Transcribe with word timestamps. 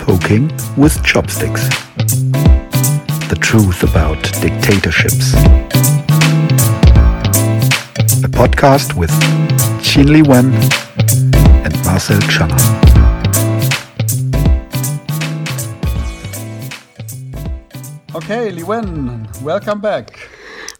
Poking 0.00 0.50
with 0.76 1.02
chopsticks. 1.04 1.68
The 3.28 3.38
truth 3.40 3.82
about 3.82 4.22
dictatorships. 4.40 5.34
A 8.24 8.28
podcast 8.28 8.94
with 8.94 9.10
Xin 9.98 10.12
Li 10.12 10.22
Wen 10.22 10.54
and 11.64 11.84
Marcel 11.84 12.20
Channer. 12.30 12.56
Okay, 18.14 18.52
Li 18.52 18.62
Wen, 18.62 19.26
welcome 19.42 19.80
back. 19.80 20.28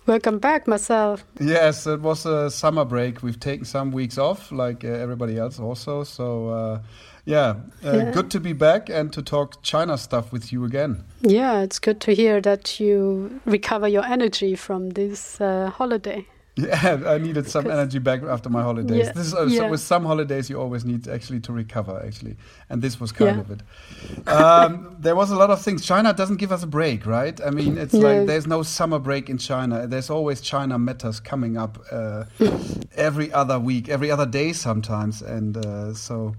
Welcome 0.06 0.38
back, 0.38 0.68
Marcel. 0.68 1.18
Yes, 1.40 1.84
it 1.88 2.00
was 2.00 2.26
a 2.26 2.48
summer 2.48 2.84
break. 2.84 3.20
We've 3.20 3.40
taken 3.40 3.64
some 3.64 3.90
weeks 3.90 4.18
off, 4.18 4.52
like 4.52 4.84
uh, 4.84 4.88
everybody 4.88 5.36
else 5.36 5.58
also. 5.58 6.04
So, 6.04 6.50
uh, 6.50 6.78
yeah, 7.24 7.56
uh, 7.84 7.96
Yeah. 7.96 8.12
good 8.12 8.30
to 8.30 8.38
be 8.38 8.52
back 8.52 8.88
and 8.88 9.12
to 9.14 9.20
talk 9.22 9.60
China 9.64 9.98
stuff 9.98 10.32
with 10.32 10.52
you 10.52 10.64
again. 10.64 11.02
Yeah, 11.22 11.62
it's 11.62 11.80
good 11.80 12.00
to 12.02 12.12
hear 12.14 12.40
that 12.42 12.78
you 12.78 13.40
recover 13.46 13.88
your 13.88 14.04
energy 14.04 14.54
from 14.54 14.90
this 14.90 15.40
uh, 15.40 15.70
holiday. 15.76 16.24
Yeah, 16.58 17.00
I 17.06 17.18
needed 17.18 17.48
some 17.48 17.70
energy 17.70 18.00
back 18.00 18.22
after 18.24 18.50
my 18.50 18.62
holidays. 18.62 19.06
Yeah, 19.06 19.12
This 19.12 19.28
is 19.28 19.34
uh, 19.34 19.48
so 19.48 19.68
with 19.68 19.80
some 19.80 20.04
holidays 20.04 20.50
you 20.50 20.60
always 20.60 20.84
need 20.84 21.06
actually 21.06 21.40
to 21.40 21.52
recover 21.52 22.02
actually, 22.04 22.36
and 22.68 22.82
this 22.82 22.98
was 23.00 23.12
kind 23.12 23.36
Yeah. 23.36 23.40
of 23.44 23.50
it. 23.54 23.60
Um, 24.28 24.96
there 24.98 25.14
was 25.14 25.30
a 25.30 25.36
lot 25.36 25.50
of 25.50 25.62
things. 25.62 25.84
China 25.86 26.12
doesn't 26.12 26.38
give 26.38 26.50
us 26.52 26.62
a 26.64 26.66
break, 26.66 27.06
right? 27.06 27.40
I 27.46 27.50
mean, 27.50 27.78
it's 27.78 27.94
like 27.94 28.26
there's 28.26 28.46
no 28.46 28.62
summer 28.64 28.98
break 28.98 29.30
in 29.30 29.38
China. 29.38 29.86
There's 29.86 30.10
always 30.10 30.40
China 30.40 30.78
matters 30.78 31.20
coming 31.20 31.56
up 31.56 31.78
uh, 31.92 32.24
every 32.96 33.32
other 33.32 33.58
week, 33.58 33.88
every 33.88 34.10
other 34.10 34.26
day 34.26 34.52
sometimes, 34.52 35.22
and 35.22 35.56
uh, 35.56 35.94
so. 35.94 36.34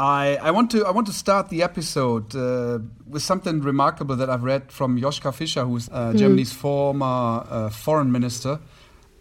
I, 0.00 0.38
I 0.40 0.52
want 0.52 0.70
to 0.70 0.86
I 0.86 0.92
want 0.92 1.08
to 1.08 1.12
start 1.12 1.48
the 1.48 1.64
episode 1.64 2.32
uh, 2.36 2.78
with 3.08 3.22
something 3.22 3.60
remarkable 3.62 4.14
that 4.14 4.30
I've 4.30 4.44
read 4.44 4.70
from 4.70 4.96
Joschka 5.00 5.34
Fischer, 5.34 5.64
who's 5.64 5.88
uh, 5.90 6.12
Germany's 6.14 6.52
former 6.52 7.44
uh, 7.50 7.68
foreign 7.70 8.12
minister, 8.12 8.60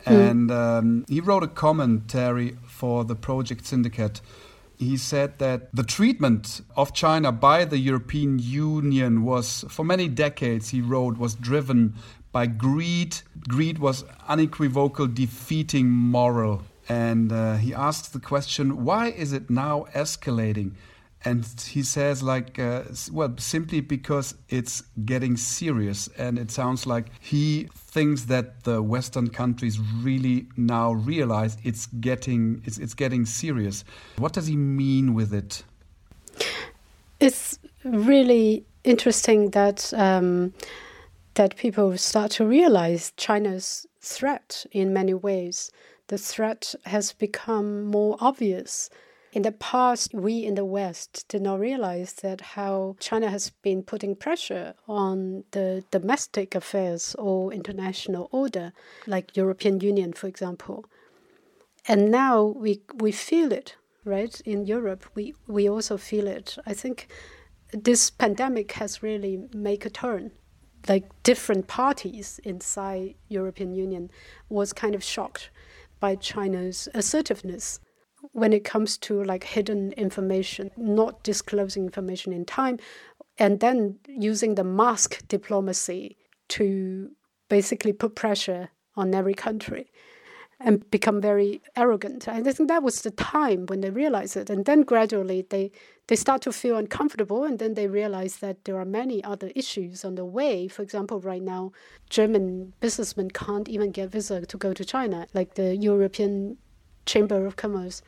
and 0.10 0.52
um, 0.52 1.06
he 1.08 1.22
wrote 1.22 1.44
a 1.44 1.48
commentary 1.48 2.58
for 2.66 3.04
the 3.04 3.16
Project 3.16 3.66
Syndicate. 3.66 4.22
He 4.78 4.96
said 4.98 5.40
that 5.40 5.76
the 5.76 5.84
treatment 5.84 6.62
of 6.76 6.94
China 6.94 7.32
by 7.32 7.66
the 7.66 7.80
European 7.80 8.38
Union 8.38 9.24
was, 9.24 9.66
for 9.70 9.84
many 9.84 10.08
decades, 10.08 10.70
he 10.70 10.82
wrote, 10.82 11.18
was 11.18 11.34
driven 11.34 11.96
by 12.32 12.46
greed. 12.46 13.18
Greed 13.48 13.80
was 13.80 14.06
unequivocal, 14.28 15.08
defeating 15.08 15.90
moral. 15.90 16.62
And 16.88 17.32
uh, 17.32 17.56
he 17.56 17.74
asks 17.74 18.10
the 18.10 18.20
question, 18.20 18.84
why 18.86 19.08
is 19.08 19.34
it 19.34 19.50
now 19.50 19.88
escalating? 19.94 20.74
And 21.26 21.46
he 21.68 21.82
says, 21.82 22.22
like, 22.22 22.60
uh, 22.60 22.84
well, 23.12 23.34
simply 23.38 23.82
because 23.82 24.36
it's 24.50 24.82
getting 25.04 25.36
serious. 25.36 26.08
And 26.18 26.38
it 26.38 26.52
sounds 26.52 26.86
like 26.86 27.08
he 27.20 27.70
thinks 27.74 28.24
that 28.26 28.64
the 28.64 28.82
Western 28.82 29.30
countries 29.30 29.80
really 29.80 30.48
now 30.56 30.94
realize 30.94 31.58
it's 31.64 31.88
getting 31.88 32.62
it's, 32.66 32.78
it's 32.78 32.94
getting 32.94 33.26
serious. 33.26 33.84
What 34.18 34.34
does 34.34 34.48
he 34.48 34.56
mean 34.56 35.16
with 35.16 35.34
it? 35.34 35.64
It's 37.20 37.58
really 37.84 38.64
interesting 38.84 39.50
that 39.52 39.92
um, 39.94 40.54
that 41.34 41.56
people 41.56 41.98
start 41.98 42.32
to 42.32 42.46
realize 42.46 43.12
China's 43.18 43.88
threat 44.02 44.66
in 44.72 44.94
many 44.94 45.14
ways. 45.14 45.72
The 46.08 46.18
threat 46.18 46.74
has 46.86 47.14
become 47.14 47.86
more 47.86 48.18
obvious. 48.20 48.90
In 49.34 49.42
the 49.42 49.52
past, 49.52 50.14
we 50.14 50.46
in 50.46 50.56
the 50.56 50.66
West 50.66 51.26
did 51.28 51.42
not 51.42 51.60
realize 51.60 52.14
that 52.14 52.42
how 52.56 52.96
China 53.00 53.30
has 53.30 53.50
been 53.62 53.84
putting 53.84 54.16
pressure 54.16 54.74
on 54.88 55.44
the 55.52 55.84
domestic 55.92 56.56
affairs 56.56 57.14
or 57.20 57.52
international 57.54 58.30
order, 58.32 58.74
like 59.06 59.36
European 59.36 59.82
Union, 59.82 60.14
for 60.14 60.28
example. 60.28 60.86
And 61.88 62.10
now 62.10 62.44
we 62.44 62.82
we 62.96 63.12
feel 63.12 63.52
it, 63.52 63.76
right? 64.06 64.40
In 64.42 64.66
Europe, 64.66 65.06
we 65.14 65.36
we 65.46 65.70
also 65.70 65.98
feel 65.98 66.28
it. 66.28 66.58
I 66.66 66.74
think 66.74 67.08
this 67.72 68.10
pandemic 68.10 68.72
has 68.74 69.04
really 69.04 69.50
make 69.54 69.86
a 69.86 69.90
turn. 69.90 70.32
Like 70.88 71.12
different 71.24 71.68
parties 71.68 72.40
inside 72.46 73.16
European 73.28 73.76
Union 73.76 74.10
was 74.48 74.72
kind 74.72 74.96
of 74.96 75.04
shocked 75.04 75.50
by 76.00 76.16
China's 76.16 76.88
assertiveness 76.94 77.80
when 78.32 78.54
it 78.54 78.64
comes 78.64 78.98
to 78.98 79.24
like 79.24 79.44
hidden 79.44 79.94
information, 79.94 80.72
not 80.78 81.24
disclosing 81.24 81.84
information 81.84 82.34
in 82.34 82.46
time, 82.46 82.80
and 83.38 83.60
then 83.60 84.00
using 84.08 84.56
the 84.56 84.64
mask 84.64 85.28
diplomacy 85.28 86.18
to 86.50 87.12
basically 87.50 87.94
put 87.94 88.16
pressure 88.16 88.70
on 88.96 89.14
every 89.14 89.34
country 89.34 89.92
and 90.60 90.90
become 90.90 91.22
very 91.22 91.62
arrogant. 91.76 92.28
And 92.28 92.48
I 92.48 92.52
think 92.52 92.68
that 92.70 92.82
was 92.82 93.02
the 93.02 93.12
time 93.12 93.68
when 93.68 93.82
they 93.82 93.92
realized 93.92 94.36
it. 94.36 94.50
And 94.50 94.66
then 94.66 94.82
gradually 94.82 95.46
they, 95.48 95.72
they 96.08 96.16
start 96.16 96.42
to 96.44 96.52
feel 96.52 96.78
uncomfortable 96.78 97.44
and 97.44 97.60
then 97.60 97.76
they 97.76 97.88
realize 97.88 98.38
that 98.38 98.66
there 98.66 98.80
are 98.80 98.86
many 98.86 99.24
other 99.24 99.52
issues 99.56 100.04
on 100.04 100.16
the 100.16 100.26
way. 100.26 100.68
For 100.68 100.82
example, 100.82 101.20
right 101.22 101.44
now, 101.44 101.74
German 102.10 102.74
businessmen 102.80 103.30
can't 103.30 103.70
even 103.70 103.92
get 103.92 104.10
visa 104.10 104.46
to 104.48 104.58
go 104.58 104.74
to 104.74 104.84
China. 104.84 105.28
Like 105.34 105.54
the 105.54 105.76
European 105.76 106.58
Chamber 107.08 107.46
of 107.48 107.56
Commerce 107.56 108.02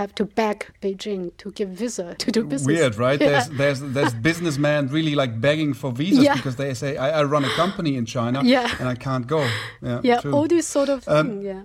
have 0.00 0.14
to 0.14 0.24
beg 0.26 0.66
Beijing 0.82 1.30
to 1.38 1.50
give 1.52 1.70
visa 1.70 2.14
to 2.24 2.30
do 2.30 2.44
business. 2.44 2.66
Weird, 2.66 2.94
right? 3.06 3.20
Yeah. 3.20 3.28
There's 3.30 3.48
there's 3.60 3.80
there's 3.96 4.14
businessmen 4.28 4.88
really 4.96 5.14
like 5.22 5.32
begging 5.40 5.74
for 5.74 5.90
visas 5.92 6.24
Yeah. 6.24 6.34
because 6.36 6.56
they 6.56 6.74
say 6.74 6.90
I, 6.96 7.20
I 7.20 7.22
run 7.24 7.44
a 7.44 7.50
company 7.62 7.92
in 7.96 8.04
China 8.06 8.40
Yeah. 8.44 8.68
and 8.80 8.88
I 8.88 8.94
can't 9.06 9.26
go. 9.26 9.40
Yeah, 9.82 10.00
yeah, 10.04 10.20
true. 10.20 10.32
all 10.34 10.46
these 10.48 10.66
sort 10.66 10.88
of 10.88 10.98
Um, 11.08 11.26
things, 11.28 11.44
yeah. 11.44 11.62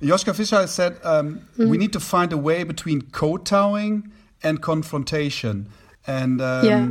Joschka 0.00 0.34
Fischer 0.34 0.66
said 0.66 0.92
um, 1.04 1.40
Mm-hmm. 1.58 1.68
we 1.70 1.76
need 1.78 1.92
to 1.92 2.00
find 2.00 2.32
a 2.32 2.36
way 2.48 2.64
between 2.64 3.02
kowtowing 3.10 4.10
and 4.42 4.60
confrontation. 4.62 5.66
And 6.06 6.40
um, 6.40 6.64
Yeah. 6.64 6.88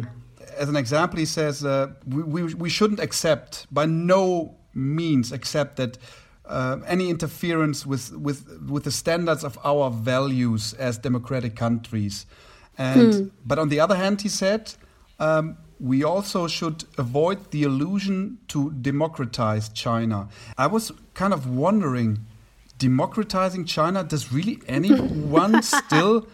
as 0.63 0.69
an 0.69 0.75
example, 0.75 1.17
he 1.19 1.25
says 1.25 1.63
uh, 1.63 1.87
we, 2.05 2.21
we, 2.23 2.53
we 2.53 2.69
shouldn't 2.69 2.99
accept, 2.99 3.65
by 3.71 3.85
no 3.85 4.55
means 4.73 5.31
accept 5.31 5.75
that 5.77 5.97
uh, 6.49 6.77
any 6.87 7.09
interference 7.09 7.85
with, 7.85 8.11
with, 8.13 8.61
with 8.69 8.83
the 8.83 8.91
standards 8.91 9.43
of 9.43 9.57
our 9.63 9.89
values 9.91 10.73
as 10.73 10.97
democratic 10.97 11.55
countries. 11.55 12.25
And, 12.77 13.31
But 13.45 13.59
on 13.59 13.69
the 13.69 13.79
other 13.79 13.95
hand, 13.95 14.21
he 14.21 14.29
said, 14.29 14.73
um, 15.19 15.57
we 15.79 16.03
also 16.03 16.47
should 16.47 16.85
avoid 16.97 17.51
the 17.51 17.63
illusion 17.63 18.37
to 18.47 18.71
democratize 18.71 19.69
China. 19.69 20.27
I 20.57 20.67
was 20.67 20.91
kind 21.13 21.33
of 21.33 21.47
wondering, 21.47 22.19
democratizing 22.79 23.65
China, 23.65 24.03
does 24.03 24.31
really 24.31 24.59
anyone 24.67 25.61
still 25.77 26.27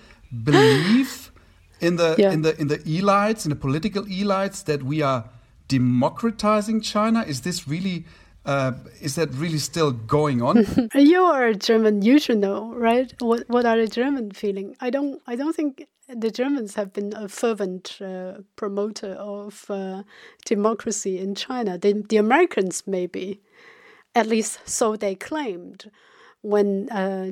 believe 0.44 1.32
in 1.80 1.98
the 1.98 2.16
Yeah. 2.18 2.34
in 2.34 2.42
the 2.42 2.60
in 2.60 2.68
the 2.68 2.78
elites, 2.80 3.46
in 3.46 3.50
the 3.50 3.56
political 3.60 4.04
elites, 4.06 4.64
that 4.66 4.84
we 4.84 5.02
are 5.02 5.24
democratizing 5.68 6.82
China? 6.82 7.24
Is 7.28 7.42
this 7.42 7.68
really 7.68 8.06
uh, 8.46 8.74
is 9.02 9.16
that 9.16 9.34
really 9.34 9.58
still 9.58 9.92
going 9.92 10.42
on? 10.42 10.90
You 10.96 11.24
are 11.24 11.48
a 11.48 11.56
German. 11.56 12.02
You 12.02 12.20
should 12.20 12.40
know, 12.40 12.74
right? 12.74 13.14
What 13.20 13.48
What 13.48 13.66
are 13.66 13.78
the 13.78 13.88
German 13.88 14.32
feeling? 14.32 14.76
I 14.80 14.90
don't. 14.90 15.22
I 15.28 15.36
don't 15.36 15.56
think 15.56 15.88
the 16.08 16.32
Germans 16.32 16.76
have 16.76 16.92
been 16.94 17.14
a 17.16 17.28
fervent 17.28 18.00
uh, 18.02 18.40
promoter 18.56 19.14
of 19.14 19.66
uh, 19.70 20.04
democracy 20.46 21.18
in 21.18 21.36
China. 21.36 21.78
The, 21.78 22.04
the 22.10 22.18
Americans, 22.18 22.84
maybe, 22.86 23.42
at 24.14 24.28
least 24.28 24.60
so 24.66 24.96
they 24.96 25.16
claimed, 25.16 25.90
when 26.42 26.90
uh, 26.90 27.32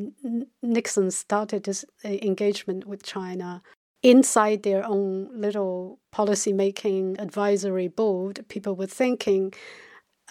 Nixon 0.61 1.11
started 1.11 1.63
this 1.63 1.83
uh, 2.05 2.09
engagement 2.09 2.85
with 2.85 3.03
China. 3.03 3.61
Inside 4.03 4.63
their 4.63 4.83
own 4.87 5.29
little 5.31 5.99
policy-making 6.11 7.19
advisory 7.19 7.87
board, 7.87 8.43
people 8.47 8.75
were 8.75 8.87
thinking 8.87 9.53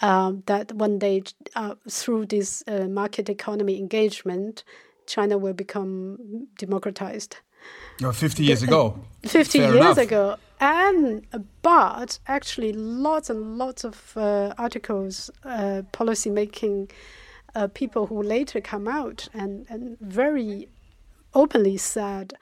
um, 0.01 0.43
that 0.47 0.71
one 0.73 0.99
day, 0.99 1.23
uh, 1.55 1.75
through 1.89 2.25
this 2.27 2.63
uh, 2.67 2.87
market 2.87 3.29
economy 3.29 3.77
engagement, 3.77 4.63
China 5.05 5.37
will 5.37 5.53
become 5.53 6.47
democratized. 6.57 7.37
Oh, 8.03 8.11
50 8.11 8.43
years 8.43 8.63
ago. 8.63 8.99
50 9.23 9.59
Fair 9.59 9.73
years 9.73 9.85
enough. 9.85 9.97
ago. 9.97 10.35
And 10.59 11.25
but 11.61 12.19
actually, 12.27 12.73
lots 12.73 13.29
and 13.29 13.57
lots 13.57 13.83
of 13.83 14.15
uh, 14.15 14.53
articles, 14.57 15.29
uh, 15.43 15.83
policy 15.91 16.29
making 16.29 16.89
uh, 17.55 17.67
people 17.67 18.07
who 18.07 18.21
later 18.21 18.61
come 18.61 18.87
out 18.87 19.27
and, 19.33 19.65
and 19.69 19.99
very 19.99 20.67
openly 21.33 21.77
said 21.77 22.33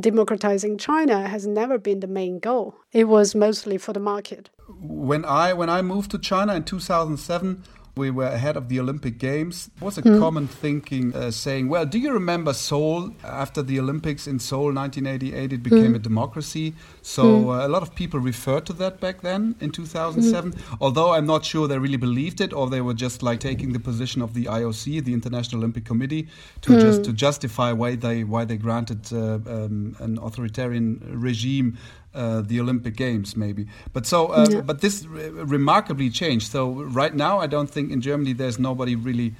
democratizing 0.00 0.78
China 0.78 1.28
has 1.28 1.46
never 1.46 1.78
been 1.78 2.00
the 2.00 2.06
main 2.06 2.38
goal. 2.38 2.74
It 2.92 3.04
was 3.04 3.34
mostly 3.34 3.78
for 3.78 3.92
the 3.92 4.00
market. 4.00 4.50
When 4.80 5.24
I 5.24 5.52
when 5.52 5.70
I 5.70 5.82
moved 5.82 6.10
to 6.12 6.18
China 6.18 6.54
in 6.54 6.64
2007, 6.64 7.62
we 7.96 8.10
were 8.10 8.26
ahead 8.26 8.56
of 8.56 8.68
the 8.68 8.80
Olympic 8.80 9.18
Games. 9.18 9.70
It 9.76 9.82
was 9.82 9.98
a 9.98 10.02
mm. 10.02 10.18
common 10.18 10.48
thinking 10.48 11.14
uh, 11.14 11.30
saying, 11.30 11.68
well, 11.68 11.86
do 11.86 11.98
you 11.98 12.12
remember 12.12 12.52
Seoul? 12.52 13.14
After 13.22 13.62
the 13.62 13.78
Olympics 13.78 14.26
in 14.26 14.38
Seoul 14.38 14.72
1988, 14.72 15.52
it 15.52 15.62
became 15.62 15.92
mm. 15.92 15.96
a 15.96 15.98
democracy. 15.98 16.74
So 17.02 17.24
mm. 17.24 17.62
uh, 17.62 17.66
a 17.66 17.68
lot 17.68 17.82
of 17.82 17.94
people 17.94 18.18
referred 18.18 18.66
to 18.66 18.72
that 18.74 19.00
back 19.00 19.20
then 19.20 19.54
in 19.60 19.70
2007, 19.70 20.52
hmm. 20.52 20.74
although 20.80 21.12
I'm 21.12 21.26
not 21.26 21.44
sure 21.44 21.68
they 21.68 21.78
really 21.78 21.96
believed 21.96 22.40
it 22.40 22.52
or 22.52 22.68
they 22.68 22.80
were 22.80 22.94
just 22.94 23.22
like 23.22 23.40
taking 23.40 23.72
the 23.72 23.80
position 23.80 24.22
of 24.22 24.34
the 24.34 24.44
IOC, 24.46 25.04
the 25.04 25.12
International 25.12 25.60
Olympic 25.60 25.84
Committee, 25.84 26.28
to 26.62 26.80
just 26.80 26.98
hmm. 26.98 27.04
to 27.04 27.12
justify 27.12 27.72
why 27.72 27.94
they 27.94 28.24
why 28.24 28.44
they 28.44 28.56
granted 28.56 29.12
uh, 29.12 29.34
um, 29.46 29.96
an 30.00 30.18
authoritarian 30.18 31.00
regime 31.12 31.78
uh, 32.14 32.40
the 32.40 32.60
Olympic 32.60 32.96
Games, 32.96 33.36
maybe. 33.36 33.66
But 33.92 34.06
so, 34.06 34.28
uh, 34.28 34.46
yeah. 34.48 34.60
but 34.60 34.80
this 34.80 35.04
re 35.04 35.28
remarkably 35.28 36.10
changed. 36.10 36.50
So 36.50 36.84
right 36.84 37.14
now, 37.14 37.40
I 37.40 37.46
don't 37.46 37.70
think 37.70 37.90
in 37.90 38.00
Germany 38.00 38.32
there's 38.32 38.58
nobody 38.58 38.96
really 38.96 39.34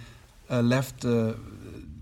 uh, 0.51 0.61
left 0.61 1.05
uh, 1.05 1.35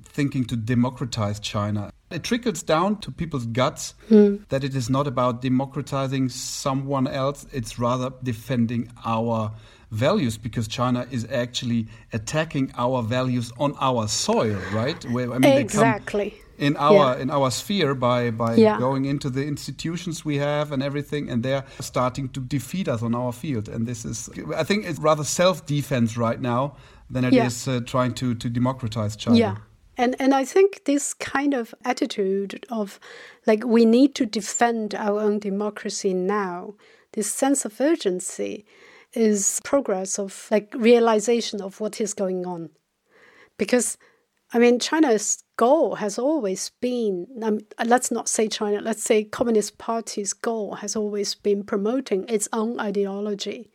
thinking 0.05 0.45
to 0.47 0.57
democratize 0.57 1.41
China. 1.41 1.93
It 2.11 2.23
trickles 2.23 2.63
down 2.63 3.01
to 3.01 3.11
people's 3.11 3.47
guts 3.47 3.95
mm. 4.11 4.47
that 4.49 4.65
it 4.65 4.75
is 4.75 4.91
not 4.91 5.07
about 5.07 5.41
democratizing 5.41 6.29
someone 6.29 7.07
else. 7.07 7.47
It's 7.53 7.79
rather 7.79 8.13
defending 8.23 8.91
our 9.05 9.53
values 9.91 10.37
because 10.39 10.69
China 10.69 11.07
is 11.11 11.27
actually 11.31 11.87
attacking 12.13 12.73
our 12.77 13.03
values 13.03 13.53
on 13.59 13.75
our 13.81 14.09
soil, 14.09 14.59
right? 14.73 15.03
Where, 15.11 15.33
I 15.33 15.39
mean, 15.39 15.57
exactly 15.57 16.42
in 16.59 16.77
our 16.77 17.15
yeah. 17.17 17.23
in 17.23 17.31
our 17.31 17.51
sphere 17.51 17.95
by 17.95 18.31
by 18.31 18.55
yeah. 18.55 18.79
going 18.79 19.05
into 19.05 19.31
the 19.31 19.45
institutions 19.47 20.25
we 20.25 20.37
have 20.37 20.73
and 20.73 20.83
everything 20.83 21.31
and 21.31 21.43
they're 21.43 21.65
starting 21.81 22.29
to 22.29 22.41
defeat 22.41 22.89
us 22.89 23.03
on 23.03 23.15
our 23.15 23.33
field 23.33 23.69
and 23.69 23.87
this 23.87 24.05
is 24.05 24.29
i 24.57 24.63
think 24.63 24.85
it's 24.85 24.99
rather 24.99 25.25
self 25.25 25.65
defense 25.67 26.17
right 26.17 26.41
now 26.41 26.77
than 27.11 27.25
it 27.25 27.33
yeah. 27.33 27.47
is 27.47 27.69
uh, 27.69 27.81
trying 27.87 28.13
to 28.13 28.35
to 28.35 28.49
democratize 28.49 29.17
china 29.17 29.37
yeah 29.37 29.57
and 29.97 30.15
and 30.19 30.35
i 30.35 30.45
think 30.45 30.85
this 30.85 31.15
kind 31.15 31.55
of 31.55 31.75
attitude 31.85 32.65
of 32.71 33.01
like 33.47 33.65
we 33.65 33.85
need 33.85 34.15
to 34.15 34.27
defend 34.27 34.95
our 34.95 35.21
own 35.21 35.39
democracy 35.39 36.13
now 36.15 36.75
this 37.13 37.33
sense 37.33 37.65
of 37.65 37.81
urgency 37.81 38.65
is 39.15 39.61
progress 39.65 40.19
of 40.19 40.49
like 40.51 40.73
realization 40.75 41.61
of 41.61 41.81
what 41.81 42.01
is 42.01 42.15
going 42.15 42.47
on 42.47 42.71
because 43.59 43.99
I 44.55 44.59
mean, 44.59 44.79
China's 44.79 45.43
goal 45.57 45.95
has 45.97 46.19
always 46.19 46.71
been, 46.81 47.27
um, 47.43 47.61
let's 47.85 48.11
not 48.11 48.29
say 48.29 48.49
China, 48.49 48.81
let's 48.83 49.03
say 49.03 49.25
Communist 49.25 49.79
Party's 49.79 50.35
goal 50.35 50.75
has 50.77 50.95
always 50.95 51.35
been 51.35 51.65
promoting 51.65 52.29
its 52.29 52.49
own 52.53 52.79
ideology. 52.79 53.71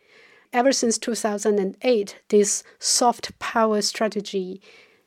Ever 0.52 0.70
since 0.70 0.96
2008, 0.98 2.20
this 2.28 2.62
soft 2.78 3.36
power 3.40 3.82
strategy, 3.82 4.62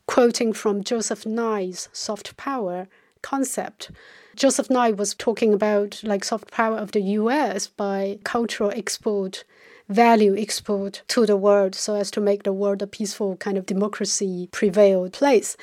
quoting 0.08 0.52
from 0.52 0.84
Joseph 0.84 1.26
Nye's 1.26 1.88
soft 1.94 2.36
power 2.36 2.88
concept, 3.22 3.92
Joseph 4.36 4.70
Nye 4.70 4.92
was 4.92 5.14
talking 5.14 5.54
about 5.54 6.02
like 6.04 6.24
soft 6.24 6.52
power 6.52 6.78
of 6.78 6.92
the 6.92 7.02
US 7.02 7.68
by 7.68 8.20
cultural 8.24 8.72
export 8.76 9.44
value 9.92 10.36
export 10.38 11.04
to 11.10 11.26
the 11.26 11.38
world 11.38 11.76
so 11.76 11.96
as 11.96 12.10
to 12.12 12.22
make 12.22 12.44
the 12.44 12.54
world 12.54 12.82
a 12.82 12.88
peaceful 12.88 13.36
kind 13.38 13.58
of 13.58 13.66
democracy 13.66 14.50
prevailed 14.52 15.14
place. 15.14 15.58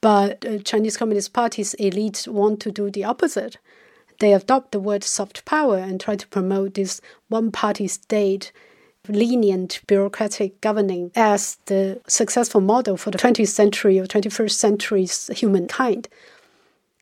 But 0.00 0.64
Chinese 0.64 0.96
Communist 0.96 1.32
Party's 1.32 1.74
elites 1.80 2.28
want 2.28 2.60
to 2.60 2.70
do 2.70 2.90
the 2.90 3.04
opposite. 3.04 3.56
They 4.20 4.32
adopt 4.32 4.72
the 4.72 4.80
word 4.80 5.02
soft 5.02 5.44
power 5.44 5.78
and 5.78 6.00
try 6.00 6.16
to 6.16 6.28
promote 6.28 6.74
this 6.74 7.00
one 7.28 7.50
party 7.50 7.88
state 7.88 8.52
Leninist 9.08 9.86
bureaucratic 9.86 10.60
governing 10.60 11.10
as 11.14 11.58
the 11.66 12.00
successful 12.06 12.60
model 12.60 12.96
for 12.96 13.10
the 13.10 13.18
20th 13.18 13.48
century 13.48 13.98
or 13.98 14.06
21st 14.06 14.52
century's 14.52 15.26
humankind. 15.28 16.08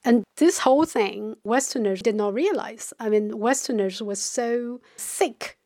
And 0.05 0.25
this 0.39 0.59
whole 0.59 0.85
thing, 0.85 1.37
Westerners 1.45 2.03
did 2.03 2.17
not 2.17 2.35
realize. 2.35 2.93
I 2.99 3.09
mean, 3.09 3.39
Westerners 3.39 4.03
were 4.03 4.17
so 4.17 4.81
sick 4.97 5.57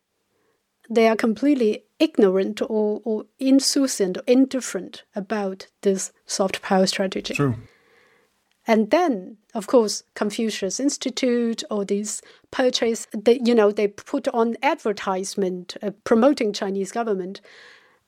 they 0.89 1.09
are 1.09 1.17
completely 1.17 1.85
ignorant 1.99 2.61
or, 2.63 3.01
or 3.05 3.25
insouciant 3.41 4.19
or 4.19 4.23
indifferent 4.27 5.05
about 5.15 5.67
this 5.83 6.13
soft 6.27 6.63
power 6.63 6.87
strategy. 6.87 7.35
True. 7.35 7.57
And 8.67 8.91
then, 8.91 9.37
of 9.55 9.69
course, 9.69 10.03
Confucius 10.15 10.81
Institute 10.81 11.63
or 11.71 11.85
these 11.85 12.21
purchase, 12.51 13.07
they, 13.17 13.41
you 13.45 13.55
know, 13.55 13.71
they 13.71 13.87
put 13.87 14.27
on 14.29 14.57
advertisement 14.63 15.77
uh, 15.83 15.93
promoting 16.03 16.53
Chinese 16.53 16.91
government 16.91 17.41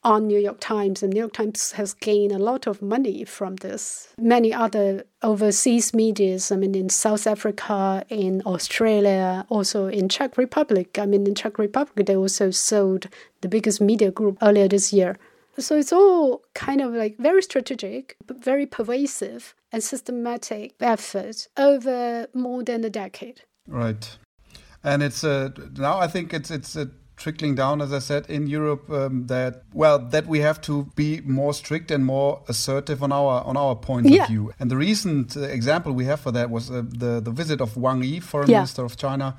on 0.04 0.26
New 0.26 0.38
York 0.38 0.60
Times, 0.60 1.02
and 1.02 1.12
New 1.12 1.20
York 1.20 1.32
Times 1.32 1.72
has 1.72 1.92
gained 1.92 2.32
a 2.32 2.38
lot 2.38 2.66
of 2.66 2.80
money 2.80 3.24
from 3.24 3.56
this. 3.56 4.08
Many 4.18 4.52
other 4.52 5.04
overseas 5.22 5.92
medias, 5.92 6.52
I 6.52 6.56
mean, 6.56 6.74
in 6.74 6.88
South 6.88 7.26
Africa, 7.26 8.04
in 8.08 8.42
Australia, 8.46 9.44
also 9.48 9.86
in 9.86 10.08
Czech 10.08 10.36
Republic. 10.38 10.98
I 10.98 11.06
mean, 11.06 11.26
in 11.26 11.34
Czech 11.34 11.58
Republic, 11.58 12.06
they 12.06 12.16
also 12.16 12.50
sold 12.50 13.08
the 13.40 13.48
biggest 13.48 13.80
media 13.80 14.10
group 14.10 14.38
earlier 14.40 14.68
this 14.68 14.92
year. 14.92 15.16
So 15.58 15.76
it's 15.76 15.92
all 15.92 16.42
kind 16.54 16.80
of 16.80 16.92
like 16.94 17.16
very 17.18 17.42
strategic, 17.42 18.16
but 18.26 18.42
very 18.42 18.64
pervasive 18.64 19.56
and 19.72 19.82
systematic 19.82 20.74
effort 20.80 21.48
over 21.56 22.28
more 22.32 22.62
than 22.62 22.84
a 22.84 22.90
decade. 22.90 23.42
Right, 23.66 24.16
and 24.84 25.02
it's 25.02 25.24
a, 25.24 25.52
now 25.76 25.98
I 25.98 26.06
think 26.06 26.32
it's 26.32 26.50
it's 26.52 26.76
a 26.76 26.88
trickling 27.18 27.54
down, 27.54 27.82
as 27.82 27.92
I 27.92 27.98
said, 27.98 28.26
in 28.28 28.46
Europe. 28.46 28.88
Um, 28.90 29.26
that 29.26 29.62
well, 29.74 29.98
that 29.98 30.26
we 30.26 30.40
have 30.40 30.60
to 30.62 30.84
be 30.94 31.20
more 31.22 31.52
strict 31.52 31.90
and 31.90 32.04
more 32.04 32.42
assertive 32.48 33.02
on 33.02 33.12
our 33.12 33.42
on 33.44 33.56
our 33.56 33.76
point 33.76 34.06
yeah. 34.06 34.22
of 34.22 34.28
view. 34.28 34.52
And 34.58 34.70
the 34.70 34.76
recent 34.76 35.36
uh, 35.36 35.40
example 35.40 35.92
we 35.92 36.06
have 36.06 36.20
for 36.20 36.32
that 36.32 36.50
was 36.50 36.70
uh, 36.70 36.82
the 36.86 37.20
the 37.20 37.30
visit 37.30 37.60
of 37.60 37.76
Wang 37.76 38.02
Yi, 38.02 38.20
foreign 38.20 38.50
yeah. 38.50 38.58
minister 38.58 38.84
of 38.84 38.96
China, 38.96 39.36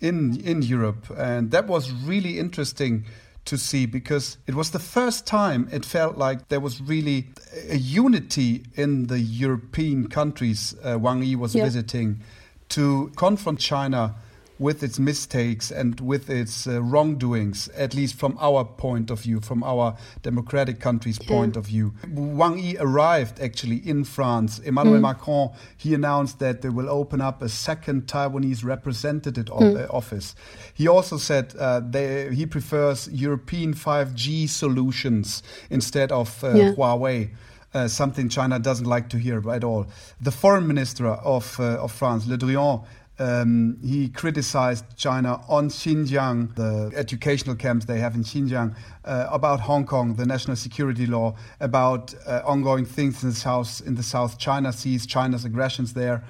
in 0.00 0.40
in 0.44 0.62
Europe, 0.62 1.10
and 1.16 1.50
that 1.50 1.66
was 1.66 1.92
really 1.92 2.38
interesting 2.38 3.04
to 3.44 3.58
see 3.58 3.86
because 3.86 4.38
it 4.46 4.54
was 4.54 4.70
the 4.70 4.78
first 4.78 5.26
time 5.26 5.68
it 5.72 5.84
felt 5.84 6.16
like 6.16 6.48
there 6.48 6.60
was 6.60 6.80
really 6.80 7.26
a 7.68 7.76
unity 7.76 8.62
in 8.76 9.08
the 9.08 9.18
European 9.18 10.08
countries 10.08 10.76
uh, 10.84 10.96
Wang 10.96 11.24
Yi 11.24 11.34
was 11.34 11.54
yeah. 11.54 11.64
visiting 11.64 12.20
to 12.68 13.10
confront 13.16 13.58
China 13.58 14.14
with 14.62 14.82
its 14.84 14.98
mistakes 14.98 15.72
and 15.72 15.98
with 16.00 16.30
its 16.30 16.68
uh, 16.68 16.80
wrongdoings, 16.80 17.68
at 17.70 17.94
least 17.94 18.14
from 18.14 18.38
our 18.40 18.64
point 18.64 19.10
of 19.10 19.20
view, 19.20 19.40
from 19.40 19.64
our 19.64 19.96
democratic 20.22 20.78
country's 20.78 21.18
yeah. 21.20 21.28
point 21.28 21.56
of 21.56 21.66
view. 21.66 21.92
Wang 22.08 22.58
Yi 22.58 22.76
arrived 22.78 23.40
actually 23.40 23.78
in 23.78 24.04
France. 24.04 24.60
Emmanuel 24.60 24.98
mm. 24.98 25.02
Macron, 25.02 25.50
he 25.76 25.94
announced 25.94 26.38
that 26.38 26.62
they 26.62 26.68
will 26.68 26.88
open 26.88 27.20
up 27.20 27.42
a 27.42 27.48
second 27.48 28.06
Taiwanese 28.06 28.64
representative 28.64 29.46
mm. 29.46 29.92
office. 29.92 30.36
He 30.72 30.86
also 30.86 31.16
said 31.16 31.54
uh, 31.58 31.80
they, 31.80 32.32
he 32.32 32.46
prefers 32.46 33.08
European 33.08 33.74
5G 33.74 34.48
solutions 34.48 35.42
instead 35.70 36.12
of 36.12 36.42
uh, 36.44 36.54
yeah. 36.54 36.72
Huawei. 36.72 37.30
Uh, 37.74 37.88
something 37.88 38.28
China 38.28 38.58
doesn't 38.58 38.86
like 38.86 39.08
to 39.08 39.16
hear 39.16 39.50
at 39.50 39.64
all. 39.64 39.86
The 40.20 40.30
foreign 40.30 40.66
minister 40.66 41.06
of, 41.06 41.58
uh, 41.58 41.82
of 41.82 41.90
France, 41.90 42.26
Le 42.26 42.36
Drian, 42.36 42.84
um, 43.22 43.78
he 43.82 44.08
criticized 44.08 44.84
China 44.96 45.40
on 45.48 45.68
Xinjiang, 45.68 46.54
the 46.56 46.90
educational 46.96 47.54
camps 47.54 47.84
they 47.84 48.00
have 48.00 48.14
in 48.14 48.24
Xinjiang, 48.24 48.74
uh, 49.04 49.26
about 49.30 49.60
Hong 49.60 49.86
Kong, 49.86 50.14
the 50.16 50.26
national 50.26 50.56
security 50.56 51.06
law, 51.06 51.36
about 51.60 52.14
uh, 52.26 52.42
ongoing 52.44 52.84
things 52.84 53.22
in 53.22 53.30
the 53.30 53.34
South, 53.34 53.80
in 53.86 53.94
the 53.94 54.02
South 54.02 54.38
China 54.38 54.72
Seas, 54.72 55.06
China's 55.06 55.44
aggressions 55.44 55.92
there. 55.94 56.24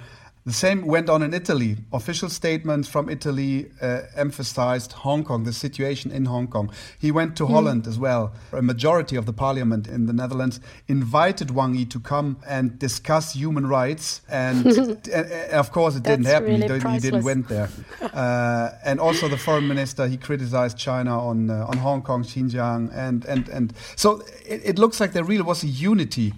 The 0.45 0.53
same 0.53 0.85
went 0.87 1.09
on 1.09 1.23
in 1.23 1.33
Italy. 1.33 1.77
Official 1.93 2.29
statements 2.29 2.89
from 2.89 3.09
Italy 3.09 3.71
uh, 3.81 4.01
emphasized 4.17 4.91
Hong 4.93 5.23
Kong, 5.23 5.45
the 5.45 5.53
situation 5.53 6.11
in 6.11 6.25
Hong 6.25 6.49
Kong. 6.49 6.73
He 6.99 7.13
went 7.13 7.37
to 7.37 7.45
mm. 7.45 7.51
Holland 7.51 7.87
as 7.87 7.97
well. 7.97 8.33
A 8.53 8.61
majority 8.61 9.15
of 9.15 9.25
the 9.25 9.33
parliament 9.33 9.87
in 9.87 10.07
the 10.07 10.13
Netherlands 10.13 10.59
invited 10.89 11.53
Wang 11.53 11.77
Yi 11.77 11.85
to 11.87 12.01
come 12.01 12.39
and 12.45 12.77
discuss 12.77 13.35
human 13.35 13.69
rights. 13.69 14.23
And 14.29 14.67
uh, 15.15 15.23
of 15.53 15.71
course, 15.71 15.95
it 15.95 16.03
didn't 16.03 16.27
happen. 16.27 16.61
Really 16.61 16.81
he, 16.81 16.89
he, 16.89 16.99
didn't 16.99 17.23
went 17.23 17.49
there. 17.49 17.69
Uh, 18.01 18.71
and 18.85 18.99
also, 18.99 19.29
the 19.29 19.39
foreign 19.39 19.69
minister 19.69 20.09
he 20.09 20.17
criticized 20.17 20.77
China 20.77 21.25
on 21.25 21.51
uh, 21.51 21.67
on 21.69 21.79
Hong 21.79 22.03
Kong, 22.03 22.25
Xinjiang, 22.25 22.91
and 22.93 23.25
and 23.27 23.49
and 23.49 23.73
so 23.95 24.23
it, 24.45 24.61
it 24.65 24.79
looks 24.79 24.99
like 24.99 25.13
there 25.13 25.25
really 25.25 25.43
was 25.43 25.63
a 25.63 25.69
unity 25.69 26.33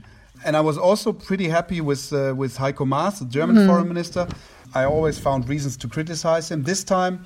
and 0.44 0.56
I 0.56 0.60
was 0.60 0.78
also 0.78 1.12
pretty 1.12 1.48
happy 1.48 1.80
with 1.80 2.12
uh, 2.12 2.34
with 2.36 2.58
Heiko 2.58 2.86
Maas, 2.86 3.18
the 3.18 3.24
German 3.24 3.56
mm. 3.56 3.66
foreign 3.66 3.88
minister. 3.88 4.28
I 4.74 4.84
always 4.84 5.18
found 5.18 5.48
reasons 5.48 5.76
to 5.78 5.88
criticize 5.88 6.50
him. 6.50 6.64
This 6.64 6.82
time, 6.82 7.24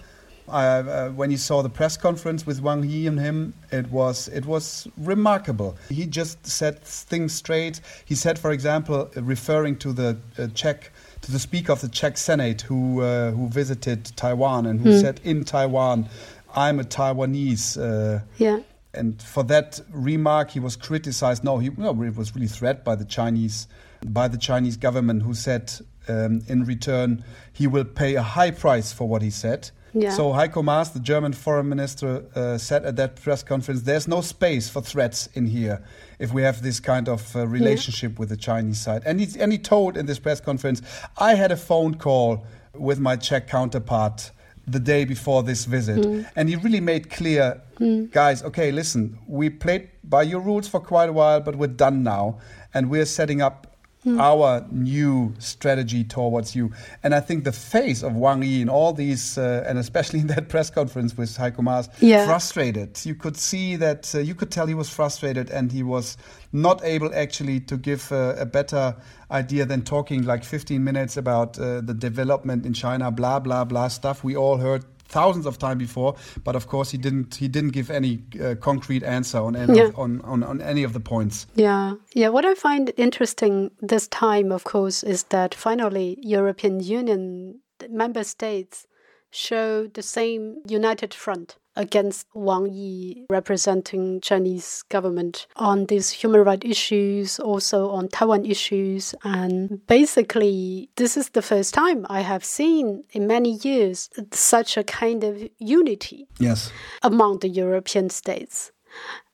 uh, 0.48 1.08
when 1.08 1.30
you 1.30 1.36
saw 1.36 1.62
the 1.62 1.68
press 1.68 1.96
conference 1.96 2.46
with 2.46 2.60
Wang 2.60 2.84
Yi 2.84 3.06
and 3.06 3.18
him, 3.18 3.54
it 3.70 3.90
was 3.90 4.28
it 4.28 4.46
was 4.46 4.88
remarkable. 4.96 5.76
He 5.88 6.06
just 6.06 6.46
set 6.46 6.84
things 6.84 7.34
straight. 7.34 7.80
He 8.04 8.14
said, 8.14 8.38
for 8.38 8.50
example, 8.52 9.10
referring 9.16 9.76
to 9.78 9.92
the 9.92 10.16
uh, 10.38 10.48
Czech 10.54 10.92
to 11.22 11.32
the 11.32 11.38
speaker 11.38 11.72
of 11.72 11.80
the 11.80 11.88
Czech 11.88 12.16
Senate 12.16 12.62
who 12.62 13.02
uh, 13.02 13.32
who 13.32 13.48
visited 13.48 14.04
Taiwan 14.16 14.66
and 14.66 14.80
who 14.80 14.90
mm. 14.90 15.00
said 15.00 15.20
in 15.24 15.44
Taiwan, 15.44 16.08
"I'm 16.54 16.80
a 16.80 16.84
Taiwanese." 16.84 17.76
Uh, 17.76 18.20
yeah. 18.38 18.60
And 18.94 19.20
for 19.20 19.42
that 19.44 19.80
remark, 19.90 20.50
he 20.50 20.60
was 20.60 20.76
criticized. 20.76 21.44
No, 21.44 21.58
he 21.58 21.70
no, 21.70 21.90
it 22.02 22.16
was 22.16 22.34
really 22.34 22.48
threatened 22.48 22.84
by 22.84 22.96
the 22.96 23.04
Chinese 23.04 23.68
by 24.04 24.28
the 24.28 24.38
Chinese 24.38 24.76
government, 24.76 25.22
who 25.22 25.34
said 25.34 25.72
um, 26.08 26.42
in 26.48 26.64
return 26.64 27.24
he 27.52 27.66
will 27.66 27.84
pay 27.84 28.14
a 28.14 28.22
high 28.22 28.50
price 28.50 28.92
for 28.92 29.06
what 29.08 29.22
he 29.22 29.30
said. 29.30 29.70
Yeah. 29.94 30.10
So 30.10 30.32
Heiko 30.32 30.62
Maas, 30.62 30.90
the 30.90 31.00
German 31.00 31.32
foreign 31.32 31.68
minister, 31.68 32.24
uh, 32.34 32.58
said 32.58 32.84
at 32.84 32.96
that 32.96 33.16
press 33.16 33.42
conference, 33.42 33.82
"There's 33.82 34.06
no 34.06 34.20
space 34.20 34.68
for 34.68 34.82
threats 34.82 35.28
in 35.34 35.46
here 35.46 35.82
if 36.18 36.32
we 36.32 36.42
have 36.42 36.62
this 36.62 36.80
kind 36.80 37.08
of 37.08 37.34
uh, 37.34 37.46
relationship 37.46 38.12
yeah. 38.12 38.18
with 38.18 38.28
the 38.28 38.36
Chinese 38.36 38.80
side." 38.80 39.02
And 39.06 39.20
he, 39.20 39.40
and 39.40 39.52
he 39.52 39.58
told 39.58 39.96
in 39.96 40.06
this 40.06 40.18
press 40.18 40.40
conference, 40.40 40.82
"I 41.16 41.34
had 41.34 41.52
a 41.52 41.56
phone 41.56 41.94
call 41.94 42.44
with 42.74 42.98
my 42.98 43.16
Czech 43.16 43.48
counterpart." 43.48 44.30
The 44.70 44.80
day 44.80 45.04
before 45.04 45.42
this 45.42 45.64
visit. 45.64 45.98
Mm. 45.98 46.26
And 46.36 46.48
he 46.48 46.56
really 46.56 46.80
made 46.80 47.10
clear, 47.10 47.60
mm. 47.80 48.10
guys, 48.10 48.42
okay, 48.42 48.70
listen, 48.70 49.18
we 49.26 49.50
played 49.50 49.90
by 50.04 50.22
your 50.22 50.40
rules 50.40 50.68
for 50.68 50.80
quite 50.80 51.08
a 51.08 51.12
while, 51.12 51.40
but 51.40 51.56
we're 51.56 51.68
done 51.68 52.02
now. 52.02 52.38
And 52.74 52.90
we're 52.90 53.06
setting 53.06 53.40
up 53.40 53.67
mm. 54.06 54.20
our 54.20 54.66
new 54.70 55.34
strategy 55.38 56.04
towards 56.04 56.54
you. 56.54 56.72
And 57.02 57.14
I 57.14 57.20
think 57.20 57.44
the 57.44 57.52
face 57.52 58.02
of 58.02 58.14
Wang 58.14 58.42
Yi 58.42 58.62
in 58.62 58.68
all 58.68 58.92
these, 58.92 59.38
uh, 59.38 59.64
and 59.66 59.78
especially 59.78 60.20
in 60.24 60.26
that 60.28 60.48
press 60.48 60.70
conference 60.70 61.16
with 61.16 61.30
Heiko 61.36 61.60
Maas, 61.60 61.88
yeah. 62.00 62.26
frustrated. 62.26 63.04
You 63.04 63.14
could 63.14 63.36
see 63.36 63.76
that, 63.76 64.14
uh, 64.14 64.18
you 64.18 64.34
could 64.34 64.50
tell 64.50 64.66
he 64.66 64.74
was 64.74 64.88
frustrated 64.88 65.50
and 65.50 65.72
he 65.72 65.82
was 65.82 66.16
not 66.52 66.82
able 66.84 67.14
actually 67.14 67.60
to 67.60 67.76
give 67.76 68.10
uh, 68.12 68.34
a 68.38 68.46
better 68.46 68.96
idea 69.30 69.66
than 69.66 69.82
talking 69.82 70.24
like 70.24 70.44
15 70.44 70.82
minutes 70.82 71.16
about 71.16 71.58
uh, 71.58 71.80
the 71.80 71.94
development 71.94 72.64
in 72.64 72.72
China, 72.72 73.10
blah, 73.10 73.38
blah, 73.38 73.64
blah 73.64 73.88
stuff 73.88 74.24
we 74.24 74.36
all 74.36 74.56
heard 74.56 74.84
thousands 75.08 75.46
of 75.46 75.58
times 75.58 75.78
before, 75.78 76.14
but 76.44 76.54
of 76.54 76.66
course 76.66 76.90
he 76.90 76.98
didn't 76.98 77.36
he 77.36 77.48
didn't 77.48 77.70
give 77.70 77.90
any 77.90 78.22
uh, 78.42 78.54
concrete 78.60 79.02
answer 79.02 79.38
on 79.38 79.56
any, 79.56 79.78
yeah. 79.78 79.90
on, 79.96 80.20
on, 80.22 80.42
on 80.42 80.60
any 80.60 80.84
of 80.84 80.92
the 80.92 81.00
points. 81.00 81.46
Yeah, 81.54 81.94
yeah. 82.14 82.28
What 82.28 82.44
I 82.44 82.54
find 82.54 82.92
interesting 82.96 83.70
this 83.80 84.08
time, 84.08 84.52
of 84.52 84.64
course, 84.64 85.02
is 85.02 85.24
that 85.24 85.54
finally 85.54 86.18
European 86.22 86.80
Union 86.80 87.60
member 87.88 88.24
states 88.24 88.86
show 89.30 89.86
the 89.86 90.02
same 90.02 90.56
united 90.66 91.12
front 91.14 91.56
against 91.78 92.26
Wang 92.34 92.70
Yi 92.72 93.24
representing 93.30 94.20
Chinese 94.20 94.82
government 94.90 95.46
on 95.56 95.86
these 95.86 96.10
human 96.10 96.42
rights 96.42 96.66
issues, 96.68 97.38
also 97.38 97.88
on 97.90 98.08
Taiwan 98.08 98.44
issues. 98.44 99.14
And 99.24 99.86
basically, 99.86 100.90
this 100.96 101.16
is 101.16 101.30
the 101.30 101.40
first 101.40 101.72
time 101.72 102.04
I 102.10 102.20
have 102.20 102.44
seen 102.44 103.04
in 103.12 103.26
many 103.26 103.52
years 103.62 104.10
such 104.32 104.76
a 104.76 104.84
kind 104.84 105.24
of 105.24 105.48
unity 105.58 106.26
yes. 106.38 106.70
among 107.02 107.38
the 107.38 107.48
European 107.48 108.10
states 108.10 108.72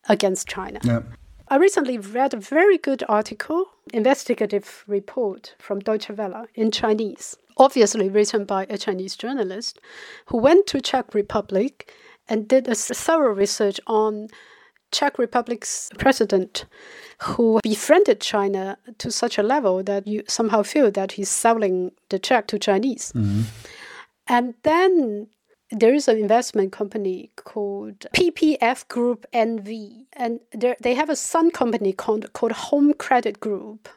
against 0.09 0.47
China. 0.47 0.81
Yeah. 0.85 1.01
I 1.49 1.57
recently 1.57 1.99
read 1.99 2.35
a 2.35 2.39
very 2.39 2.79
good 2.79 3.05
article, 3.09 3.67
investigative 3.93 4.85
report 4.87 5.55
from 5.59 5.81
Deutsche 5.81 6.11
Welle 6.11 6.47
in 6.55 6.71
Chinese, 6.71 7.37
obviously 7.57 8.09
written 8.09 8.45
by 8.45 8.67
a 8.69 8.79
Chinese 8.79 9.17
journalist 9.17 9.79
who 10.27 10.39
went 10.39 10.67
to 10.69 10.81
Czech 10.81 11.15
Republic 11.15 11.93
and 12.29 12.49
did 12.49 12.69
a 12.69 12.75
thorough 12.75 13.35
research 13.35 13.81
on 13.87 14.29
Czech 14.93 15.19
Republic's 15.19 15.91
president 15.99 16.67
who 17.23 17.61
befriended 17.63 18.21
China 18.21 18.79
to 18.99 19.11
such 19.11 19.39
a 19.39 19.43
level 19.43 19.83
that 19.83 20.07
you 20.07 20.23
somehow 20.29 20.63
feel 20.63 20.91
that 20.93 21.13
he's 21.13 21.29
selling 21.29 21.91
the 22.11 22.19
Czech 22.19 22.47
to 22.49 22.59
Chinese. 22.59 23.13
Mm-hmm. 23.15 23.43
And 24.29 24.55
then 24.63 25.29
there 25.71 25.93
is 25.93 26.07
an 26.09 26.19
investment 26.19 26.73
company 26.73 27.31
called 27.37 28.07
PPF 28.15 28.87
Group 28.89 29.27
NV, 29.35 30.07
and 30.13 30.41
they 30.81 30.95
have 30.95 31.11
a 31.11 31.17
son 31.17 31.51
company 31.51 31.93
called, 31.93 32.33
called 32.33 32.53
Home 32.53 32.95
Credit 32.95 33.41
Group, 33.41 33.89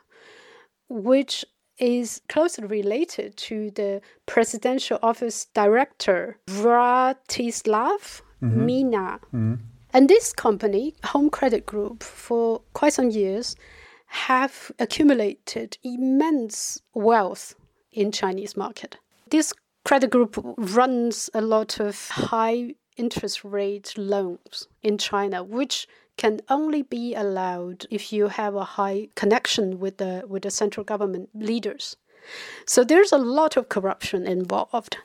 which 0.90 1.46
is 1.80 2.22
closely 2.30 2.66
related 2.66 3.38
to 3.38 3.72
the 3.72 4.02
presidential 4.26 5.00
office 5.02 5.46
director, 5.54 6.38
Vratislav 6.48 8.22
mm-hmm. 8.42 8.66
Mina. 8.66 9.20
Mm-hmm. 9.34 9.56
And 9.94 10.10
this 10.10 10.34
company, 10.34 10.96
Home 11.06 11.30
Credit 11.30 11.66
Group, 11.66 12.04
for 12.04 12.62
quite 12.74 12.94
some 12.94 13.10
years, 13.10 13.56
have 14.08 14.72
accumulated 14.80 15.78
immense 15.84 16.82
wealth 16.94 17.56
in 17.92 18.12
Chinese 18.12 18.56
market. 18.56 18.98
This 19.30 19.54
credit 19.84 20.10
group 20.10 20.38
runs 20.58 21.30
a 21.34 21.42
lot 21.42 21.80
of 21.80 22.10
high 22.10 22.76
interest 22.98 23.44
rate 23.44 23.94
loans 23.98 24.68
in 24.84 24.98
China, 24.98 25.44
which 25.44 25.88
can 26.18 26.42
only 26.50 26.82
be 26.82 27.16
allowed 27.16 27.86
if 27.90 28.12
you 28.12 28.28
have 28.28 28.56
a 28.56 28.64
high 28.64 29.08
connection 29.16 29.80
with 29.80 29.98
the 29.98 30.24
with 30.28 30.44
the 30.44 30.52
central 30.52 30.84
government 30.84 31.30
leaders. 31.34 31.96
So 32.66 32.84
there's 32.84 33.12
a 33.12 33.18
lot 33.18 33.56
of 33.58 33.70
corruption 33.70 34.28
involved. 34.28 34.98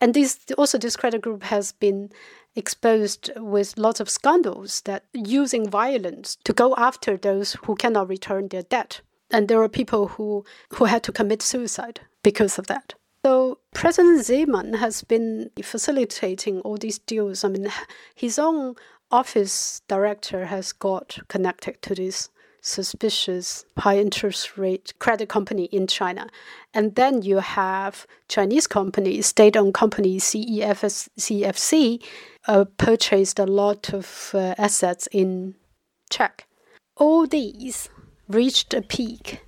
And 0.00 0.12
this 0.12 0.40
also 0.58 0.78
this 0.78 0.96
credit 0.96 1.22
group 1.22 1.44
has 1.44 1.72
been 1.72 2.10
exposed 2.54 3.30
with 3.36 3.78
lots 3.78 4.00
of 4.00 4.10
scandals 4.10 4.80
that 4.82 5.04
using 5.12 5.68
violence 5.68 6.36
to 6.44 6.52
go 6.52 6.74
after 6.76 7.16
those 7.16 7.56
who 7.64 7.76
cannot 7.76 8.08
return 8.08 8.48
their 8.48 8.62
debt. 8.62 9.00
And 9.30 9.48
there 9.48 9.62
are 9.62 9.68
people 9.68 10.08
who, 10.08 10.44
who 10.74 10.86
had 10.86 11.02
to 11.04 11.12
commit 11.12 11.42
suicide 11.42 12.00
because 12.22 12.58
of 12.58 12.66
that. 12.68 12.94
So 13.24 13.58
President 13.74 14.20
Zeman 14.20 14.76
has 14.76 15.02
been 15.02 15.50
facilitating 15.62 16.60
all 16.60 16.76
these 16.76 16.98
deals. 16.98 17.42
I 17.42 17.48
mean, 17.48 17.68
his 18.14 18.38
own 18.38 18.76
office 19.10 19.80
director 19.88 20.46
has 20.46 20.72
got 20.72 21.18
connected 21.28 21.80
to 21.82 21.94
this 21.94 22.28
suspicious 22.60 23.64
high 23.78 23.98
interest 23.98 24.58
rate 24.58 24.92
credit 24.98 25.28
company 25.28 25.66
in 25.66 25.86
China. 25.86 26.26
And 26.74 26.96
then 26.96 27.22
you 27.22 27.38
have 27.38 28.06
Chinese 28.28 28.66
companies, 28.66 29.26
state 29.26 29.56
owned 29.56 29.74
company 29.74 30.18
CEFS, 30.18 31.08
CFC, 31.18 32.02
uh, 32.48 32.64
purchased 32.76 33.38
a 33.38 33.46
lot 33.46 33.94
of 33.94 34.32
uh, 34.34 34.54
assets 34.58 35.08
in 35.12 35.54
Czech. 36.10 36.46
All 36.96 37.26
these 37.26 37.88
reached 38.28 38.74
a 38.74 38.82
peak 38.82 39.42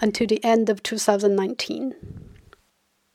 until 0.00 0.26
the 0.26 0.44
end 0.44 0.68
of 0.68 0.82
2019. 0.82 2.27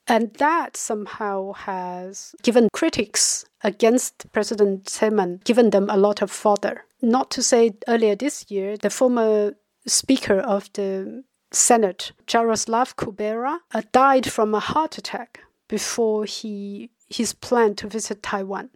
And 0.06 0.34
that 0.34 0.76
somehow 0.76 1.52
has 1.52 2.34
given 2.42 2.68
critics 2.72 3.46
against 3.62 4.30
President 4.32 4.84
Zeman, 4.84 5.42
given 5.44 5.70
them 5.70 5.88
a 5.88 5.96
lot 5.96 6.20
of 6.20 6.30
fodder. 6.30 6.84
Not 7.00 7.30
to 7.32 7.42
say 7.42 7.72
earlier 7.88 8.14
this 8.14 8.50
year, 8.50 8.76
the 8.76 8.90
former 8.90 9.54
Speaker 9.86 10.38
of 10.38 10.70
the 10.74 11.24
Senate, 11.52 12.12
Jaroslav 12.26 12.96
Kubera, 12.96 13.58
uh, 13.72 13.82
died 13.92 14.30
from 14.30 14.54
a 14.54 14.60
heart 14.60 14.98
attack 14.98 15.40
before 15.68 16.24
he 16.24 16.90
his 17.08 17.32
plan 17.32 17.74
to 17.76 17.88
visit 17.88 18.22
Taiwan. 18.22 18.70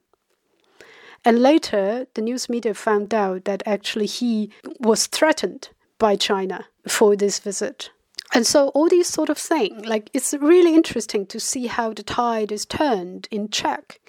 And 1.24 1.40
later, 1.40 2.06
the 2.14 2.22
news 2.22 2.48
media 2.48 2.74
found 2.74 3.12
out 3.12 3.44
that 3.44 3.62
actually 3.66 4.06
he 4.06 4.52
was 4.78 5.06
threatened 5.06 5.70
by 5.98 6.16
China 6.16 6.66
for 6.86 7.16
this 7.16 7.38
visit. 7.38 7.90
And 8.34 8.46
so 8.46 8.68
all 8.68 8.88
these 8.88 9.08
sort 9.08 9.30
of 9.30 9.38
things, 9.38 9.86
like 9.86 10.10
it's 10.12 10.34
really 10.34 10.74
interesting 10.74 11.26
to 11.26 11.40
see 11.40 11.66
how 11.66 11.92
the 11.92 12.02
tide 12.02 12.52
is 12.52 12.66
turned 12.66 13.28
in 13.30 13.48
Czech. 13.48 14.00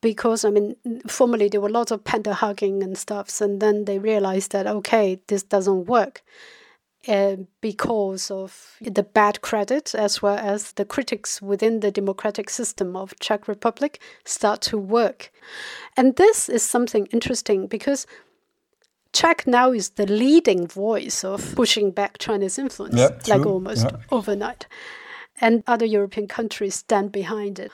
Because 0.00 0.44
I 0.44 0.50
mean, 0.50 0.76
formerly 1.08 1.48
there 1.48 1.60
were 1.60 1.70
lots 1.70 1.90
of 1.90 2.04
panda 2.04 2.34
hugging 2.34 2.82
and 2.82 2.96
stuffs, 2.96 3.40
and 3.40 3.60
then 3.60 3.86
they 3.86 3.98
realized 3.98 4.52
that 4.52 4.66
okay, 4.66 5.20
this 5.26 5.42
doesn't 5.42 5.86
work. 5.86 6.22
Uh, 7.08 7.36
because 7.60 8.32
of 8.32 8.76
the 8.80 9.02
bad 9.04 9.40
credit 9.40 9.94
as 9.94 10.20
well 10.20 10.36
as 10.36 10.72
the 10.72 10.84
critics 10.84 11.40
within 11.40 11.78
the 11.78 11.92
democratic 11.92 12.50
system 12.50 12.96
of 12.96 13.14
Czech 13.20 13.46
Republic 13.46 14.00
start 14.24 14.60
to 14.60 14.76
work. 14.76 15.30
And 15.96 16.16
this 16.16 16.48
is 16.48 16.68
something 16.68 17.06
interesting 17.12 17.68
because 17.68 18.08
Czech 19.16 19.46
now 19.46 19.72
is 19.72 19.90
the 19.90 20.06
leading 20.06 20.66
voice 20.66 21.24
of 21.24 21.54
pushing 21.54 21.90
back 21.90 22.18
China's 22.18 22.58
influence, 22.58 22.96
yeah, 22.96 23.34
like 23.34 23.46
almost 23.46 23.84
yeah. 23.84 23.96
overnight. 24.10 24.66
And 25.40 25.62
other 25.66 25.86
European 25.86 26.28
countries 26.28 26.74
stand 26.74 27.12
behind 27.12 27.58
it. 27.58 27.72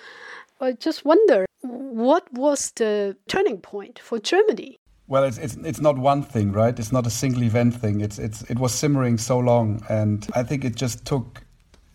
I 0.60 0.72
just 0.72 1.04
wonder 1.04 1.46
what 1.62 2.32
was 2.32 2.70
the 2.76 3.16
turning 3.26 3.60
point 3.60 3.98
for 3.98 4.20
Germany? 4.20 4.78
Well, 5.08 5.24
it's, 5.24 5.38
it's 5.38 5.56
it's 5.56 5.80
not 5.80 5.98
one 5.98 6.22
thing, 6.22 6.52
right? 6.52 6.78
It's 6.78 6.92
not 6.92 7.06
a 7.06 7.10
single 7.10 7.42
event 7.42 7.74
thing. 7.74 8.00
It's 8.00 8.20
it's 8.20 8.42
it 8.42 8.58
was 8.58 8.72
simmering 8.72 9.18
so 9.18 9.38
long, 9.40 9.84
and 9.88 10.28
I 10.36 10.44
think 10.44 10.64
it 10.64 10.76
just 10.76 11.04
took. 11.04 11.42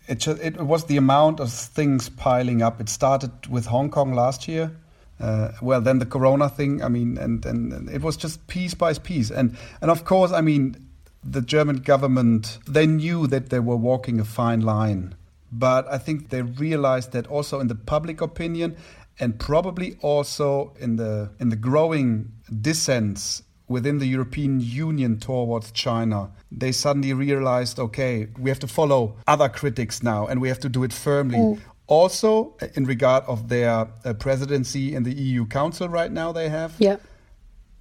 It 0.09 0.19
just, 0.19 0.41
it 0.41 0.57
was 0.57 0.85
the 0.85 0.97
amount 0.97 1.39
of 1.39 1.51
things 1.51 2.09
piling 2.09 2.61
up. 2.61 2.81
It 2.81 2.89
started 2.89 3.31
with 3.47 3.65
Hong 3.65 3.89
Kong 3.89 4.13
last 4.13 4.47
year, 4.47 4.71
uh, 5.19 5.51
well, 5.61 5.81
then 5.81 5.99
the 5.99 6.05
Corona 6.05 6.49
thing. 6.49 6.83
I 6.83 6.89
mean, 6.89 7.17
and, 7.17 7.45
and, 7.45 7.89
it 7.89 8.01
was 8.01 8.17
just 8.17 8.45
piece 8.47 8.73
by 8.73 8.93
piece, 8.93 9.31
and 9.31 9.57
and 9.81 9.89
of 9.89 10.05
course, 10.05 10.31
I 10.31 10.41
mean, 10.41 10.75
the 11.23 11.41
German 11.41 11.77
government 11.77 12.59
they 12.67 12.85
knew 12.85 13.27
that 13.27 13.49
they 13.49 13.59
were 13.59 13.75
walking 13.75 14.19
a 14.19 14.25
fine 14.25 14.61
line, 14.61 15.15
but 15.51 15.87
I 15.91 15.97
think 15.97 16.29
they 16.29 16.41
realized 16.41 17.11
that 17.13 17.27
also 17.27 17.59
in 17.59 17.67
the 17.67 17.75
public 17.75 18.21
opinion, 18.21 18.77
and 19.19 19.39
probably 19.39 19.97
also 20.01 20.73
in 20.79 20.97
the 20.97 21.31
in 21.39 21.49
the 21.49 21.55
growing 21.55 22.31
dissents 22.61 23.43
within 23.67 23.97
the 23.97 24.05
European 24.05 24.59
Union 24.61 25.19
towards 25.19 25.71
China, 25.71 26.29
they 26.51 26.71
suddenly 26.71 27.13
realized, 27.13 27.79
okay, 27.79 28.27
we 28.39 28.49
have 28.49 28.59
to 28.59 28.67
follow 28.67 29.17
other 29.27 29.49
critics 29.49 30.01
now, 30.01 30.25
and 30.27 30.39
we 30.39 30.47
have 30.47 30.59
to 30.59 30.69
do 30.69 30.83
it 30.83 30.93
firmly. 30.93 31.37
Mm. 31.37 31.59
Also, 31.87 32.53
in 32.75 32.85
regard 32.85 33.23
of 33.25 33.47
their 33.47 33.87
uh, 34.03 34.13
presidency 34.13 34.93
in 34.93 35.03
the 35.03 35.13
EU 35.13 35.45
Council 35.45 35.87
right 35.87 36.11
now, 36.11 36.31
they 36.31 36.49
have. 36.49 36.75
Yeah. 36.77 36.97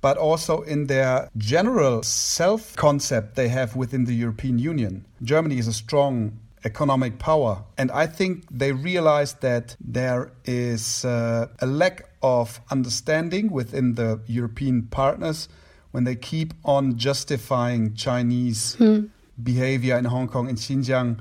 But 0.01 0.17
also 0.17 0.63
in 0.63 0.87
their 0.87 1.29
general 1.37 2.03
self 2.03 2.77
concept 2.77 3.35
they 3.35 3.49
have 3.49 3.75
within 3.75 4.05
the 4.05 4.15
European 4.15 4.59
Union. 4.59 5.05
Germany 5.23 5.59
is 5.59 5.67
a 5.67 5.73
strong 5.73 6.39
economic 6.67 7.19
power. 7.19 7.65
And 7.79 7.91
I 7.91 8.07
think 8.07 8.45
they 8.51 8.73
realize 8.73 9.35
that 9.35 9.77
there 9.81 10.33
is 10.45 11.05
uh, 11.05 11.49
a 11.61 11.67
lack 11.67 12.09
of 12.23 12.61
understanding 12.71 13.51
within 13.51 13.95
the 13.95 14.21
European 14.27 14.83
partners 14.83 15.49
when 15.93 16.05
they 16.05 16.17
keep 16.17 16.53
on 16.65 16.99
justifying 16.99 17.95
Chinese 17.95 18.75
hmm. 18.75 19.07
behavior 19.43 19.97
in 19.97 20.05
Hong 20.05 20.29
Kong 20.29 20.49
and 20.49 20.59
Xinjiang. 20.59 21.21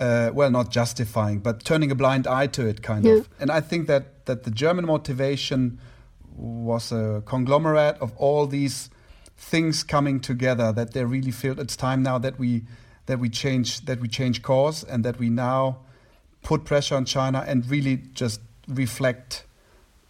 Uh, 0.00 0.30
well, 0.32 0.50
not 0.50 0.70
justifying, 0.70 1.40
but 1.40 1.62
turning 1.62 1.90
a 1.90 1.94
blind 1.94 2.26
eye 2.26 2.46
to 2.46 2.66
it, 2.66 2.82
kind 2.82 3.04
yeah. 3.04 3.16
of. 3.16 3.28
And 3.38 3.50
I 3.50 3.60
think 3.60 3.86
that 3.86 4.24
that 4.24 4.44
the 4.44 4.50
German 4.50 4.86
motivation 4.86 5.78
was 6.34 6.90
a 6.90 7.22
conglomerate 7.26 7.98
of 8.00 8.16
all 8.16 8.46
these 8.46 8.88
things 9.36 9.84
coming 9.84 10.18
together. 10.18 10.72
That 10.72 10.92
they 10.92 11.04
really 11.04 11.30
feel 11.30 11.60
it's 11.60 11.76
time 11.76 12.02
now 12.02 12.18
that 12.18 12.38
we 12.38 12.62
that 13.06 13.18
we 13.18 13.28
change 13.28 13.84
that 13.84 14.00
we 14.00 14.08
change 14.08 14.40
course 14.40 14.82
and 14.82 15.04
that 15.04 15.18
we 15.18 15.28
now 15.28 15.80
put 16.42 16.64
pressure 16.64 16.96
on 16.96 17.04
China 17.04 17.44
and 17.46 17.68
really 17.68 17.96
just 18.14 18.40
reflect 18.68 19.44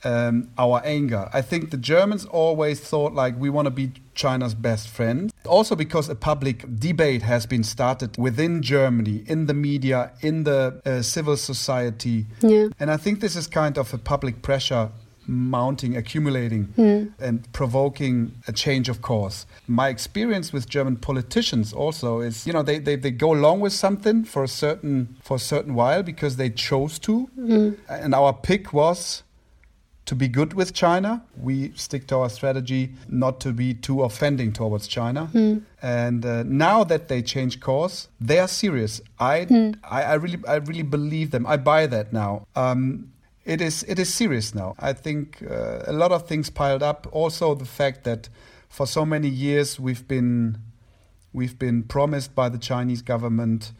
um, 0.04 0.50
our 0.58 0.80
anger. 0.84 1.28
I 1.32 1.42
think 1.42 1.70
the 1.70 1.76
Germans 1.76 2.24
always 2.26 2.80
thought 2.80 3.14
like 3.14 3.38
we 3.38 3.50
want 3.50 3.66
to 3.66 3.70
be 3.70 3.92
China's 4.14 4.54
best 4.54 4.88
friend. 4.88 5.32
Also 5.46 5.74
because 5.74 6.08
a 6.08 6.14
public 6.14 6.78
debate 6.78 7.22
has 7.22 7.46
been 7.46 7.64
started 7.64 8.16
within 8.18 8.62
Germany, 8.62 9.24
in 9.26 9.46
the 9.46 9.54
media, 9.54 10.12
in 10.20 10.44
the 10.44 10.80
uh, 10.84 11.02
civil 11.02 11.36
society. 11.36 12.26
Yeah. 12.40 12.68
And 12.78 12.90
I 12.90 12.96
think 12.96 13.20
this 13.20 13.36
is 13.36 13.46
kind 13.46 13.78
of 13.78 13.92
a 13.94 13.98
public 13.98 14.42
pressure 14.42 14.90
mounting, 15.26 15.96
accumulating, 15.96 16.66
mm. 16.76 17.12
and 17.20 17.50
provoking 17.52 18.32
a 18.48 18.52
change 18.52 18.88
of 18.88 19.00
course. 19.00 19.46
My 19.68 19.88
experience 19.88 20.52
with 20.52 20.68
German 20.68 20.96
politicians 20.96 21.72
also 21.72 22.20
is, 22.20 22.46
you 22.46 22.52
know, 22.52 22.62
they, 22.62 22.78
they, 22.78 22.96
they 22.96 23.10
go 23.10 23.32
along 23.32 23.60
with 23.60 23.72
something 23.72 24.24
for 24.24 24.42
a 24.42 24.48
certain 24.48 25.16
for 25.22 25.36
a 25.36 25.40
certain 25.40 25.74
while 25.74 26.02
because 26.02 26.36
they 26.36 26.50
chose 26.50 26.98
to. 27.00 27.30
Mm. 27.38 27.78
And 27.88 28.14
our 28.14 28.32
pick 28.32 28.72
was 28.72 29.22
to 30.10 30.16
be 30.16 30.26
good 30.26 30.54
with 30.54 30.74
China. 30.74 31.22
We 31.40 31.70
stick 31.76 32.08
to 32.08 32.16
our 32.16 32.28
strategy 32.28 32.94
not 33.08 33.38
to 33.42 33.52
be 33.52 33.74
too 33.74 34.02
offending 34.02 34.52
towards 34.52 34.88
China. 34.88 35.30
Mm. 35.32 35.62
And 35.80 36.26
uh, 36.26 36.42
now 36.42 36.82
that 36.82 37.06
they 37.06 37.22
change 37.22 37.60
course, 37.60 38.08
they 38.20 38.40
are 38.40 38.48
serious. 38.48 39.00
I, 39.20 39.44
mm. 39.44 39.78
I, 39.88 40.02
I, 40.02 40.14
really, 40.14 40.40
I 40.48 40.56
really 40.56 40.82
believe 40.82 41.30
them. 41.30 41.46
I 41.46 41.58
buy 41.58 41.86
that 41.86 42.12
now. 42.12 42.48
Um, 42.56 43.12
it 43.44 43.60
is, 43.60 43.84
it 43.84 44.00
is 44.00 44.12
serious 44.12 44.52
now. 44.52 44.74
I 44.80 44.94
think 44.94 45.44
uh, 45.48 45.84
a 45.86 45.92
lot 45.92 46.10
of 46.10 46.26
things 46.26 46.50
piled 46.50 46.82
up. 46.82 47.06
Also, 47.12 47.54
the 47.54 47.64
fact 47.64 48.02
that 48.02 48.28
for 48.68 48.88
so 48.88 49.06
many 49.06 49.28
years 49.28 49.78
we've 49.78 50.08
been, 50.08 50.58
we've 51.32 51.56
been 51.56 51.84
promised 51.84 52.34
by 52.34 52.48
the 52.48 52.58
Chinese 52.58 53.00
government 53.00 53.70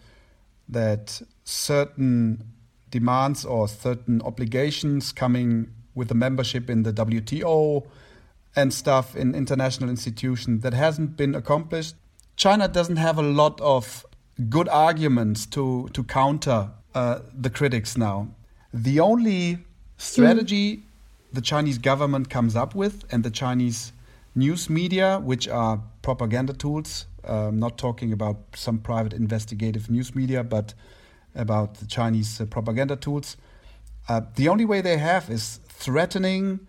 that 0.68 1.22
certain 1.42 2.44
demands 2.88 3.44
or 3.44 3.66
certain 3.66 4.22
obligations 4.22 5.10
coming 5.10 5.72
with 5.94 6.08
the 6.08 6.14
membership 6.14 6.70
in 6.70 6.82
the 6.82 6.92
WTO 6.92 7.86
and 8.56 8.72
stuff 8.72 9.16
in 9.16 9.34
international 9.34 9.90
institutions 9.90 10.62
that 10.62 10.74
hasn't 10.74 11.16
been 11.16 11.34
accomplished. 11.34 11.94
China 12.36 12.68
doesn't 12.68 12.96
have 12.96 13.18
a 13.18 13.22
lot 13.22 13.60
of 13.60 14.04
good 14.48 14.68
arguments 14.68 15.46
to 15.46 15.88
to 15.92 16.02
counter 16.04 16.70
uh, 16.94 17.20
the 17.34 17.50
critics 17.50 17.96
now. 17.96 18.28
The 18.72 19.00
only 19.00 19.58
strategy 19.96 20.76
mm. 20.76 20.82
the 21.32 21.40
Chinese 21.40 21.78
government 21.78 22.30
comes 22.30 22.56
up 22.56 22.74
with 22.74 23.04
and 23.12 23.22
the 23.24 23.30
Chinese 23.30 23.92
news 24.34 24.70
media, 24.70 25.18
which 25.18 25.48
are 25.48 25.82
propaganda 26.02 26.52
tools, 26.52 27.06
uh, 27.24 27.50
not 27.52 27.76
talking 27.76 28.12
about 28.12 28.36
some 28.54 28.78
private 28.78 29.12
investigative 29.12 29.90
news 29.90 30.14
media, 30.14 30.42
but 30.42 30.74
about 31.34 31.74
the 31.74 31.86
Chinese 31.86 32.40
uh, 32.40 32.46
propaganda 32.46 32.96
tools. 32.96 33.36
Uh, 34.08 34.22
the 34.36 34.48
only 34.48 34.64
way 34.64 34.80
they 34.80 34.96
have 34.96 35.28
is 35.30 35.60
threatening, 35.80 36.60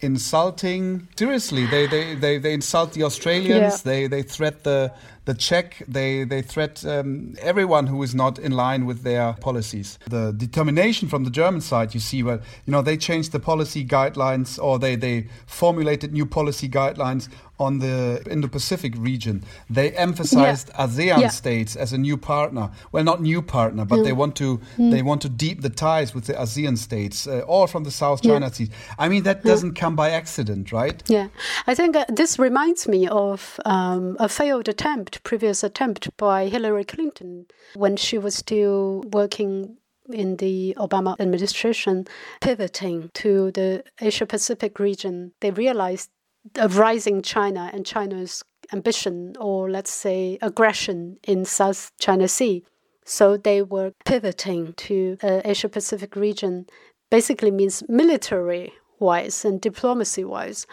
insulting. 0.00 1.08
Seriously, 1.16 1.66
they, 1.66 1.86
they, 1.86 2.14
they, 2.14 2.38
they 2.38 2.54
insult 2.54 2.92
the 2.92 3.02
Australians. 3.02 3.74
Yeah. 3.74 3.90
They 3.90 4.06
they 4.06 4.22
threat 4.22 4.62
the 4.64 4.92
the 5.24 5.34
Czech. 5.34 5.82
They 5.86 6.24
they 6.24 6.42
threat 6.42 6.84
um, 6.84 7.34
everyone 7.40 7.86
who 7.86 8.02
is 8.02 8.14
not 8.14 8.38
in 8.38 8.52
line 8.52 8.86
with 8.86 9.02
their 9.02 9.34
policies. 9.34 9.98
The 10.08 10.32
determination 10.32 11.08
from 11.08 11.24
the 11.24 11.30
German 11.30 11.60
side, 11.60 11.94
you 11.94 12.00
see, 12.00 12.22
well, 12.22 12.40
you 12.66 12.72
know, 12.72 12.82
they 12.82 12.96
changed 12.96 13.32
the 13.32 13.40
policy 13.40 13.84
guidelines 13.84 14.58
or 14.62 14.78
they 14.78 14.96
they 14.96 15.28
formulated 15.46 16.12
new 16.12 16.26
policy 16.26 16.68
guidelines 16.68 17.28
on 17.60 17.78
the 17.78 18.22
Indo-Pacific 18.30 18.94
region. 18.96 19.44
They 19.68 19.90
emphasized 19.90 20.70
yeah. 20.70 20.86
ASEAN 20.86 21.20
yeah. 21.20 21.28
states 21.28 21.76
as 21.76 21.92
a 21.92 21.98
new 21.98 22.16
partner. 22.16 22.70
Well, 22.90 23.04
not 23.04 23.20
new 23.20 23.42
partner, 23.42 23.84
but 23.84 23.98
mm. 23.98 24.04
they 24.04 24.12
want 24.12 24.34
to 24.36 24.58
mm. 24.78 24.90
they 24.90 25.02
want 25.02 25.20
to 25.22 25.28
deep 25.28 25.60
the 25.60 25.68
ties 25.68 26.14
with 26.14 26.24
the 26.24 26.32
ASEAN 26.32 26.78
states, 26.78 27.26
uh, 27.26 27.40
all 27.40 27.66
from 27.66 27.84
the 27.84 27.90
South 27.90 28.22
China 28.22 28.46
yeah. 28.46 28.52
Sea. 28.52 28.70
I 28.98 29.08
mean, 29.08 29.24
that 29.24 29.44
doesn't 29.44 29.74
come 29.74 29.94
by 29.94 30.10
accident, 30.10 30.72
right? 30.72 31.02
Yeah, 31.06 31.28
I 31.66 31.74
think 31.74 31.96
uh, 31.96 32.06
this 32.08 32.38
reminds 32.38 32.88
me 32.88 33.06
of 33.08 33.60
um, 33.66 34.16
a 34.18 34.28
failed 34.28 34.68
attempt, 34.68 35.09
previous 35.24 35.62
attempt 35.62 36.16
by 36.16 36.48
Hillary 36.48 36.84
Clinton 36.84 37.46
when 37.74 37.96
she 37.96 38.18
was 38.18 38.34
still 38.34 39.02
working 39.12 39.76
in 40.12 40.36
the 40.36 40.74
Obama 40.78 41.14
administration 41.20 42.06
pivoting 42.40 43.10
to 43.14 43.50
the 43.52 43.84
Asia 44.00 44.26
Pacific 44.26 44.78
region, 44.78 45.32
they 45.40 45.50
realized 45.50 46.10
of 46.56 46.78
rising 46.78 47.22
China 47.22 47.70
and 47.72 47.84
China's 47.84 48.42
ambition 48.72 49.36
or 49.38 49.70
let's 49.70 49.90
say 49.90 50.38
aggression 50.40 51.18
in 51.24 51.44
South 51.44 51.92
China 51.98 52.28
Sea. 52.28 52.64
So 53.04 53.36
they 53.36 53.62
were 53.62 53.92
pivoting 54.04 54.74
to 54.74 55.18
uh, 55.22 55.40
Asia 55.44 55.68
Pacific 55.68 56.16
region 56.16 56.66
basically 57.10 57.50
means 57.50 57.82
military 57.88 58.72
wise 58.98 59.44
and 59.44 59.60
diplomacy 59.60 60.24
wise 60.24 60.66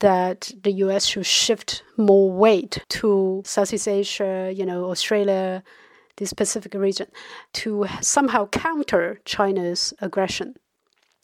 that 0.00 0.52
the 0.62 0.72
US 0.72 1.06
should 1.06 1.26
shift 1.26 1.82
more 1.96 2.30
weight 2.30 2.84
to 2.90 3.42
Southeast 3.44 3.88
Asia, 3.88 4.52
you 4.54 4.66
know, 4.66 4.90
Australia, 4.90 5.62
this 6.16 6.32
Pacific 6.32 6.74
region 6.74 7.08
to 7.52 7.86
somehow 8.00 8.46
counter 8.48 9.20
China's 9.24 9.92
aggression. 10.00 10.56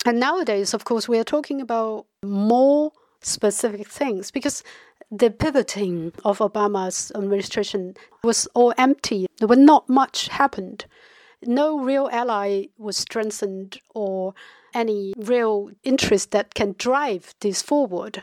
And 0.04 0.18
nowadays, 0.18 0.74
of 0.74 0.84
course, 0.84 1.08
we 1.08 1.18
are 1.18 1.24
talking 1.24 1.60
about 1.60 2.06
more 2.22 2.92
specific 3.20 3.88
things 3.88 4.30
because 4.30 4.62
the 5.10 5.30
pivoting 5.30 6.12
of 6.24 6.38
Obama's 6.38 7.12
administration 7.14 7.94
was 8.24 8.48
all 8.54 8.74
empty. 8.78 9.26
There 9.38 9.48
was 9.48 9.58
not 9.58 9.88
much 9.88 10.28
happened. 10.28 10.86
No 11.44 11.78
real 11.78 12.08
ally 12.12 12.66
was 12.78 12.96
strengthened 12.96 13.78
or 13.94 14.34
any 14.74 15.12
real 15.16 15.70
interest 15.84 16.30
that 16.30 16.54
can 16.54 16.74
drive 16.78 17.34
this 17.40 17.62
forward. 17.62 18.22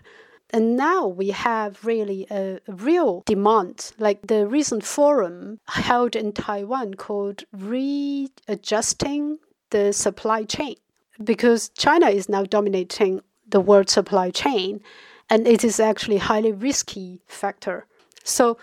And 0.51 0.75
now 0.75 1.05
we 1.07 1.29
have 1.29 1.85
really 1.85 2.25
a, 2.31 2.59
real 2.67 3.23
demand, 3.25 3.91
like 3.99 4.25
the 4.25 4.47
recent 4.47 4.83
forum 4.83 5.59
held 5.67 6.15
in 6.15 6.33
Taiwan 6.33 6.95
called 6.95 7.43
Readjusting 7.53 9.37
the 9.69 9.93
Supply 9.93 10.43
Chain, 10.43 10.75
because 11.23 11.69
China 11.69 12.07
is 12.07 12.27
now 12.27 12.43
dominating 12.43 13.21
the 13.47 13.59
world 13.59 13.89
supply 13.89 14.31
chain, 14.31 14.81
and 15.29 15.47
it 15.47 15.63
is 15.63 15.79
actually 15.79 16.17
a 16.17 16.27
highly 16.31 16.51
risky 16.51 17.21
factor. 17.27 17.85
So, 18.23 18.57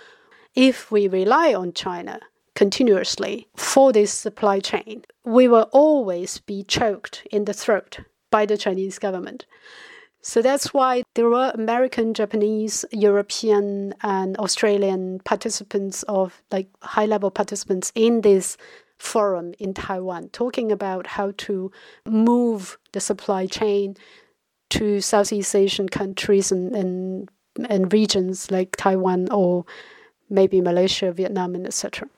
if 0.55 0.91
we 0.91 1.07
rely 1.07 1.55
on 1.55 1.73
China 1.73 2.21
continuously 2.55 3.47
for 3.55 3.93
this 3.93 4.13
supply 4.13 4.59
chain, 4.59 5.05
we 5.25 5.47
will 5.47 5.69
always 5.73 6.39
be 6.39 6.63
choked 6.63 7.27
in 7.31 7.45
the 7.45 7.53
throat 7.53 8.01
by 8.31 8.47
the 8.47 8.57
Chinese 8.57 8.99
government. 8.99 9.47
So 10.27 10.43
that's 10.43 10.75
why 10.75 11.05
there 11.15 11.29
were 11.29 11.53
American, 11.55 12.13
Japanese, 12.13 12.85
European, 12.91 13.95
and 14.03 14.37
Australian 14.39 15.21
participants 15.21 16.03
of 16.09 16.43
like 16.51 16.67
high 16.83 17.07
level 17.07 17.31
participants 17.31 17.93
in 17.95 18.23
this 18.23 18.57
forum 18.99 19.55
in 19.61 19.73
Taiwan 19.73 20.31
talking 20.31 20.73
about 20.73 21.07
how 21.07 21.33
to 21.47 21.71
move 22.07 22.77
the 22.91 22.99
supply 22.99 23.47
chain 23.47 23.97
to 24.71 25.01
Southeast 25.01 25.55
Asian 25.55 25.89
countries 25.89 26.51
and, 26.51 26.75
and 26.75 27.31
and 27.71 27.93
regions 27.93 28.51
like 28.51 28.75
Taiwan 28.75 29.31
or 29.31 29.65
maybe 30.29 30.61
Malaysia, 30.61 31.13
Vietnam, 31.13 31.55
and 31.55 31.69
etc. 31.69 32.09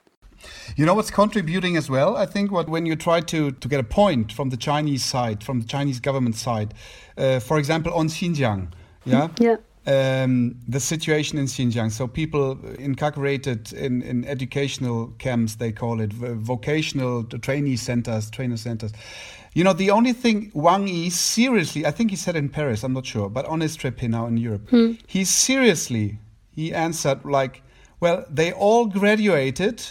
You 0.76 0.86
know 0.86 0.94
what's 0.94 1.10
contributing 1.10 1.76
as 1.76 1.90
well? 1.90 2.16
I 2.16 2.26
think 2.26 2.50
what 2.50 2.68
when 2.68 2.86
you 2.86 2.96
try 2.96 3.20
to, 3.20 3.50
to 3.50 3.68
get 3.68 3.80
a 3.80 3.84
point 3.84 4.32
from 4.32 4.50
the 4.50 4.56
Chinese 4.56 5.04
side, 5.04 5.42
from 5.42 5.60
the 5.60 5.66
Chinese 5.66 6.00
government 6.00 6.36
side, 6.36 6.74
uh, 7.16 7.40
for 7.40 7.58
example, 7.58 7.92
on 7.94 8.08
Xinjiang, 8.08 8.68
yeah, 9.04 9.28
yeah. 9.38 9.56
Um, 9.86 10.56
the 10.68 10.80
situation 10.80 11.38
in 11.38 11.46
Xinjiang. 11.46 11.90
So 11.90 12.06
people 12.06 12.58
incarcerated 12.78 13.72
in, 13.72 14.02
in 14.02 14.26
educational 14.26 15.14
camps, 15.18 15.54
they 15.54 15.72
call 15.72 16.02
it 16.02 16.12
vocational 16.12 17.24
trainee 17.24 17.76
centers, 17.76 18.30
trainer 18.30 18.58
centers. 18.58 18.92
You 19.54 19.64
know, 19.64 19.72
the 19.72 19.90
only 19.90 20.12
thing 20.12 20.50
Wang 20.52 20.88
Yi 20.88 21.08
seriously, 21.08 21.86
I 21.86 21.90
think 21.90 22.10
he 22.10 22.16
said 22.16 22.36
in 22.36 22.50
Paris, 22.50 22.84
I'm 22.84 22.92
not 22.92 23.06
sure, 23.06 23.30
but 23.30 23.46
on 23.46 23.60
his 23.60 23.76
trip 23.76 23.98
here 23.98 24.10
now 24.10 24.26
in 24.26 24.36
Europe, 24.36 24.68
hmm. 24.68 24.92
he 25.06 25.24
seriously, 25.24 26.18
he 26.54 26.74
answered 26.74 27.24
like, 27.24 27.62
well, 27.98 28.26
they 28.28 28.52
all 28.52 28.86
graduated 28.86 29.82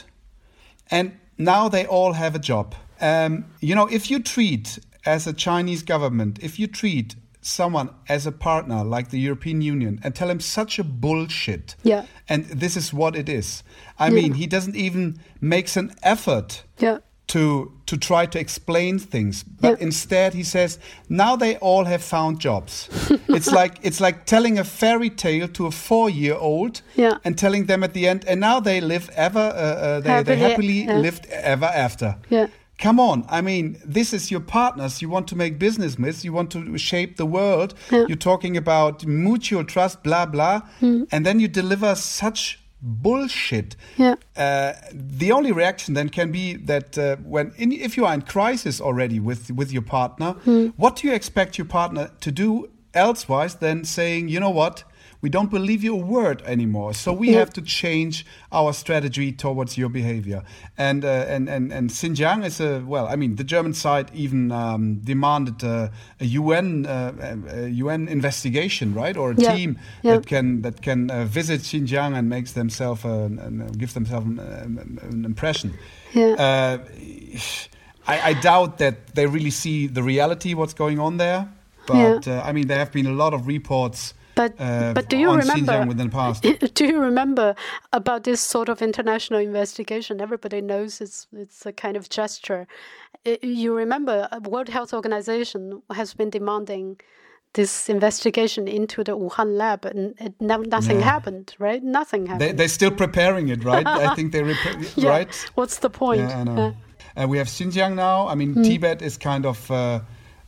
and 0.91 1.17
now 1.37 1.69
they 1.69 1.85
all 1.85 2.13
have 2.13 2.35
a 2.35 2.39
job. 2.39 2.75
Um, 2.99 3.45
you 3.59 3.75
know, 3.75 3.87
if 3.87 4.09
you 4.09 4.19
treat 4.19 4.79
as 5.05 5.27
a 5.27 5.33
Chinese 5.33 5.83
government, 5.83 6.39
if 6.41 6.59
you 6.59 6.67
treat 6.67 7.15
someone 7.41 7.89
as 8.09 8.27
a 8.27 8.31
partner 8.31 8.83
like 8.83 9.09
the 9.09 9.19
European 9.19 9.61
Union 9.61 9.99
and 10.03 10.13
tell 10.13 10.29
him 10.29 10.39
such 10.39 10.79
a 10.79 10.83
bullshit, 10.83 11.75
yeah, 11.83 12.05
and 12.27 12.45
this 12.45 12.75
is 12.75 12.93
what 12.93 13.15
it 13.15 13.29
is. 13.29 13.63
I 13.99 14.07
yeah. 14.07 14.13
mean, 14.13 14.33
he 14.33 14.47
doesn't 14.47 14.75
even 14.75 15.19
makes 15.39 15.77
an 15.77 15.93
effort, 16.03 16.63
yeah. 16.79 16.99
To 17.27 17.71
to 17.85 17.97
try 17.97 18.25
to 18.25 18.39
explain 18.39 18.99
things, 18.99 19.43
but 19.43 19.81
instead 19.81 20.33
he 20.33 20.43
says 20.43 20.79
now 21.09 21.35
they 21.35 21.57
all 21.57 21.85
have 21.85 22.03
found 22.03 22.39
jobs. 22.39 22.89
it's 23.29 23.51
like 23.51 23.79
it's 23.81 23.99
like 23.99 24.25
telling 24.25 24.59
a 24.59 24.63
fairy 24.63 25.09
tale 25.09 25.47
to 25.49 25.65
a 25.65 25.71
four 25.71 26.09
year 26.09 26.35
old 26.35 26.81
yeah. 26.95 27.17
and 27.23 27.37
telling 27.37 27.65
them 27.65 27.83
at 27.83 27.93
the 27.93 28.07
end, 28.07 28.25
and 28.27 28.39
now 28.39 28.59
they 28.59 28.81
live 28.81 29.09
ever, 29.15 29.39
uh, 29.39 29.41
uh, 29.41 29.99
they, 29.99 30.09
happily, 30.09 30.35
they 30.35 30.41
happily 30.41 30.83
yeah. 30.83 30.97
lived 30.97 31.25
ever 31.27 31.65
after. 31.65 32.15
Yeah. 32.29 32.47
Come 32.77 32.99
on, 32.99 33.25
I 33.27 33.41
mean, 33.41 33.81
this 33.83 34.13
is 34.13 34.29
your 34.29 34.39
partners 34.39 35.01
you 35.01 35.09
want 35.09 35.27
to 35.29 35.35
make 35.35 35.57
business 35.57 35.97
with, 35.97 36.23
you 36.23 36.31
want 36.31 36.51
to 36.51 36.77
shape 36.77 37.17
the 37.17 37.25
world. 37.25 37.73
Yeah. 37.91 38.05
You're 38.07 38.17
talking 38.17 38.55
about 38.55 39.03
mutual 39.03 39.63
trust, 39.63 40.03
blah, 40.03 40.27
blah. 40.27 40.61
Mm. 40.79 41.07
And 41.11 41.25
then 41.25 41.39
you 41.39 41.47
deliver 41.47 41.95
such 41.95 42.59
bullshit. 42.81 43.75
Yeah. 43.97 44.15
Uh, 44.35 44.73
the 44.93 45.31
only 45.31 45.51
reaction 45.51 45.93
then 45.93 46.09
can 46.09 46.31
be 46.31 46.55
that 46.55 46.97
uh, 46.97 47.15
when, 47.17 47.53
in, 47.57 47.71
if 47.71 47.97
you 47.97 48.05
are 48.05 48.13
in 48.13 48.21
crisis 48.21 48.79
already 48.81 49.19
with, 49.19 49.51
with 49.51 49.71
your 49.71 49.81
partner, 49.81 50.35
Mm. 50.45 50.73
what 50.77 50.97
do 50.97 51.07
you 51.07 51.13
expect 51.13 51.57
your 51.57 51.65
partner 51.67 52.11
to 52.21 52.31
do 52.31 52.69
elsewise 52.93 53.55
than 53.55 53.83
saying, 53.83 54.29
you 54.29 54.39
know 54.39 54.49
what? 54.49 54.83
We 55.21 55.29
don't 55.29 55.49
believe 55.49 55.83
your 55.83 56.01
word 56.03 56.41
anymore, 56.45 56.93
so 56.93 57.11
we 57.11 57.27
Yeah. 57.29 57.39
have 57.39 57.51
to 57.53 57.61
change 57.61 58.23
our 58.51 58.71
strategy 58.73 59.31
towards 59.31 59.75
your 59.77 59.89
behavior. 59.89 60.43
And 60.77 61.03
uh, 61.03 61.25
and 61.35 61.49
and 61.49 61.73
and 61.73 61.89
Xinjiang 61.89 62.45
is 62.45 62.59
a 62.61 62.81
well, 62.85 63.07
I 63.07 63.15
mean, 63.15 63.35
the 63.35 63.43
German 63.43 63.73
side 63.73 64.11
even 64.13 64.51
um, 64.51 64.99
demanded 65.03 65.63
uh, 65.63 65.87
a 66.21 66.25
UN 66.25 66.85
uh, 66.85 67.11
a 67.53 67.67
UN 67.83 68.07
investigation, 68.07 68.93
right, 68.93 69.17
or 69.17 69.31
a 69.31 69.35
Yeah. 69.37 69.55
team 69.55 69.77
Yeah. 70.03 70.15
that 70.17 70.25
can 70.27 70.61
that 70.61 70.81
can 70.81 71.09
uh, 71.09 71.25
visit 71.25 71.61
Xinjiang 71.61 72.13
and 72.15 72.29
makes 72.29 72.51
themselves 72.51 73.03
uh, 73.05 73.09
and, 73.09 73.61
uh, 73.61 73.65
give 73.77 73.93
themselves 73.93 74.25
an, 74.27 74.39
uh, 74.39 75.07
an 75.09 75.25
impression. 75.25 75.73
Yeah. 76.13 76.35
Uh, 76.37 76.77
I, 78.07 78.29
I 78.29 78.33
doubt 78.33 78.77
that 78.77 78.95
they 79.15 79.25
really 79.25 79.51
see 79.51 79.87
the 79.87 80.01
reality 80.03 80.53
what's 80.53 80.73
going 80.75 80.99
on 80.99 81.17
there. 81.17 81.47
But 81.87 82.27
uh, 82.27 82.41
I 82.45 82.51
mean, 82.53 82.67
there 82.67 82.77
have 82.79 82.91
been 82.91 83.07
a 83.07 83.11
lot 83.23 83.33
of 83.33 83.47
reports. 83.47 84.13
But 84.39 84.51
uh, 84.59 84.93
but 84.97 85.05
do 85.09 85.17
you 85.23 85.29
remember 85.43 85.71
Xinjiang 85.73 85.87
within 85.91 86.07
the 86.09 86.15
past? 86.21 86.39
Do 86.79 86.83
you 86.91 86.99
remember 87.09 87.47
about 87.99 88.21
this 88.23 88.39
sort 88.55 88.69
of 88.69 88.81
international 88.89 89.39
investigation? 89.51 90.21
Everybody 90.27 90.59
knows 90.71 90.91
it's 91.05 91.19
it's 91.43 91.65
a 91.65 91.73
kind 91.83 91.95
of 91.97 92.03
gesture. 92.19 92.61
You 93.41 93.69
remember, 93.83 94.17
uh, 94.31 94.39
World 94.53 94.69
Health 94.69 94.93
Organization 94.93 95.61
has 95.99 96.13
been 96.13 96.29
demanding 96.29 96.87
this 97.53 97.89
investigation 97.89 98.67
into 98.67 99.03
the 99.03 99.13
Wuhan 99.17 99.49
lab, 99.57 99.81
and 99.85 100.13
it, 100.25 100.33
nothing 100.39 100.99
Yeah. 100.99 101.13
happened. 101.13 101.47
Right? 101.67 101.81
Nothing 101.99 102.27
happened. 102.27 102.57
they're 102.59 102.75
still 102.79 102.91
preparing 103.05 103.45
it, 103.55 103.61
right? 103.71 103.87
I 103.87 104.13
think 104.15 104.31
they 104.33 104.43
rep- 104.51 104.95
yeah. 104.95 105.09
right. 105.15 105.29
What's 105.59 105.77
the 105.85 105.89
point? 105.89 106.21
Yeah, 106.29 106.39
I 106.41 106.43
know. 106.43 106.55
Yeah. 106.63 107.23
Uh, 107.23 107.27
we 107.31 107.37
have 107.41 107.47
Xinjiang 107.57 107.93
now. 107.95 108.17
I 108.31 108.35
mean, 108.35 108.53
Hmm. 108.53 108.63
Tibet 108.67 109.01
is 109.01 109.17
kind 109.17 109.45
of. 109.45 109.57
Uh, 109.71 109.99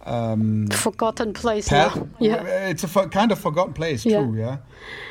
um, 0.05 0.67
Forgotten 0.71 1.33
place 1.33 1.67
pa- 1.69 1.93
now. 1.95 2.07
Yeah. 2.19 2.69
It's 2.69 2.83
a 2.83 2.87
for, 2.87 3.07
kind 3.09 3.31
of 3.31 3.39
forgotten 3.39 3.73
place, 3.73 4.05
Yeah. 4.05 4.21
true, 4.23 4.35
yeah. 4.39 4.57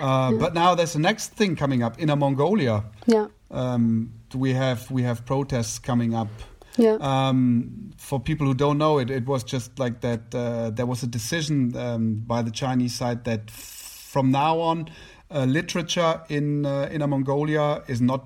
Uh, 0.01 0.33
But 0.33 0.55
now 0.55 0.75
there's 0.75 0.93
the 0.93 0.99
next 1.01 1.33
thing 1.37 1.57
coming 1.57 1.83
up 1.83 2.01
Inner 2.01 2.17
Mongolia. 2.17 2.85
Yeah. 3.07 3.27
Um, 3.51 4.13
we 4.35 4.53
have 4.55 4.91
we 4.91 5.03
have 5.05 5.25
protests 5.25 5.79
coming 5.79 6.15
up. 6.15 6.29
Yeah. 6.77 6.97
Um, 7.01 7.91
for 7.97 8.21
people 8.21 8.47
who 8.47 8.55
don't 8.55 8.79
know 8.79 8.99
it, 9.01 9.11
it 9.11 9.27
was 9.27 9.43
just 9.45 9.79
like 9.79 10.01
that. 10.01 10.35
Uh, 10.35 10.71
there 10.71 10.87
was 10.87 11.03
a 11.03 11.07
decision 11.07 11.77
um, 11.77 12.23
by 12.27 12.43
the 12.43 12.51
Chinese 12.51 12.95
side 12.95 13.25
that 13.25 13.41
f- 13.49 14.09
from 14.13 14.31
now 14.31 14.61
on, 14.61 14.89
uh, 15.31 15.45
literature 15.45 16.21
in 16.29 16.65
uh, 16.67 16.89
Inner 16.93 17.07
Mongolia 17.09 17.83
is 17.89 18.01
not 18.01 18.23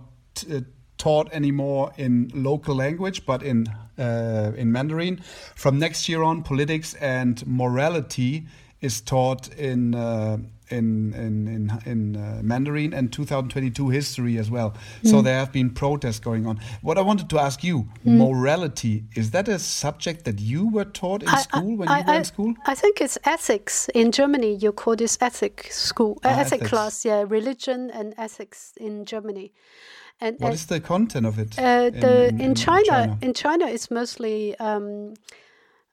uh, 0.50 0.60
taught 1.02 1.32
anymore 1.32 1.92
in 1.96 2.30
local 2.34 2.74
language, 2.76 3.18
but 3.26 3.42
in 3.42 3.66
uh, 3.98 4.52
in 4.62 4.70
Mandarin. 4.72 5.16
From 5.56 5.78
next 5.78 6.08
year 6.08 6.22
on, 6.22 6.42
politics 6.42 6.94
and 7.00 7.42
morality 7.46 8.46
is 8.80 9.00
taught 9.02 9.48
in. 9.58 9.94
Uh, 9.94 10.36
in 10.80 11.12
in 11.26 11.48
in, 11.56 11.70
in 11.92 12.16
uh, 12.16 12.40
Mandarin 12.42 12.94
and 12.94 13.12
2022 13.12 13.90
history 13.90 14.38
as 14.38 14.48
well. 14.50 14.70
So 15.04 15.20
there 15.22 15.38
have 15.38 15.52
been 15.52 15.70
protests 15.70 16.20
going 16.20 16.46
on. 16.46 16.56
What 16.80 16.96
I 16.96 17.02
wanted 17.02 17.28
to 17.28 17.38
ask 17.38 17.62
you, 17.62 17.84
morality, 18.04 19.04
is 19.14 19.30
that 19.32 19.48
a 19.48 19.58
subject 19.58 20.24
that 20.24 20.38
you 20.40 20.62
were 20.76 20.86
taught 21.00 21.22
in 21.22 21.28
I- 21.28 21.42
school 21.42 21.76
when 21.76 21.88
I, 21.88 21.98
you 21.98 22.04
were 22.06 22.12
I- 22.12 22.16
in 22.18 22.24
school? 22.24 22.54
I 22.66 22.74
think 22.74 23.00
it's 23.00 23.18
ethics. 23.24 23.88
In 23.94 24.12
Germany, 24.12 24.54
you 24.64 24.72
call 24.72 24.96
this 24.96 25.18
ethics 25.20 25.76
school, 25.76 26.12
uh, 26.24 26.28
Ah, 26.28 26.40
ethic 26.40 26.60
ethics. 26.62 26.70
class. 26.70 27.04
Yeah, 27.04 27.24
religion 27.38 27.90
and 27.98 28.14
ethics 28.16 28.72
in 28.76 29.04
Germany. 29.04 29.52
And 30.20 30.38
What 30.38 30.50
uh, 30.50 30.54
is 30.54 30.66
the 30.66 30.80
content 30.80 31.26
of 31.26 31.38
it? 31.38 31.58
uh, 31.58 31.90
the 31.90 32.28
in, 32.28 32.40
in, 32.40 32.54
China, 32.54 33.18
in 33.20 33.34
China, 33.34 33.66
it's 33.66 33.90
mostly 33.90 34.56
um, 34.58 35.14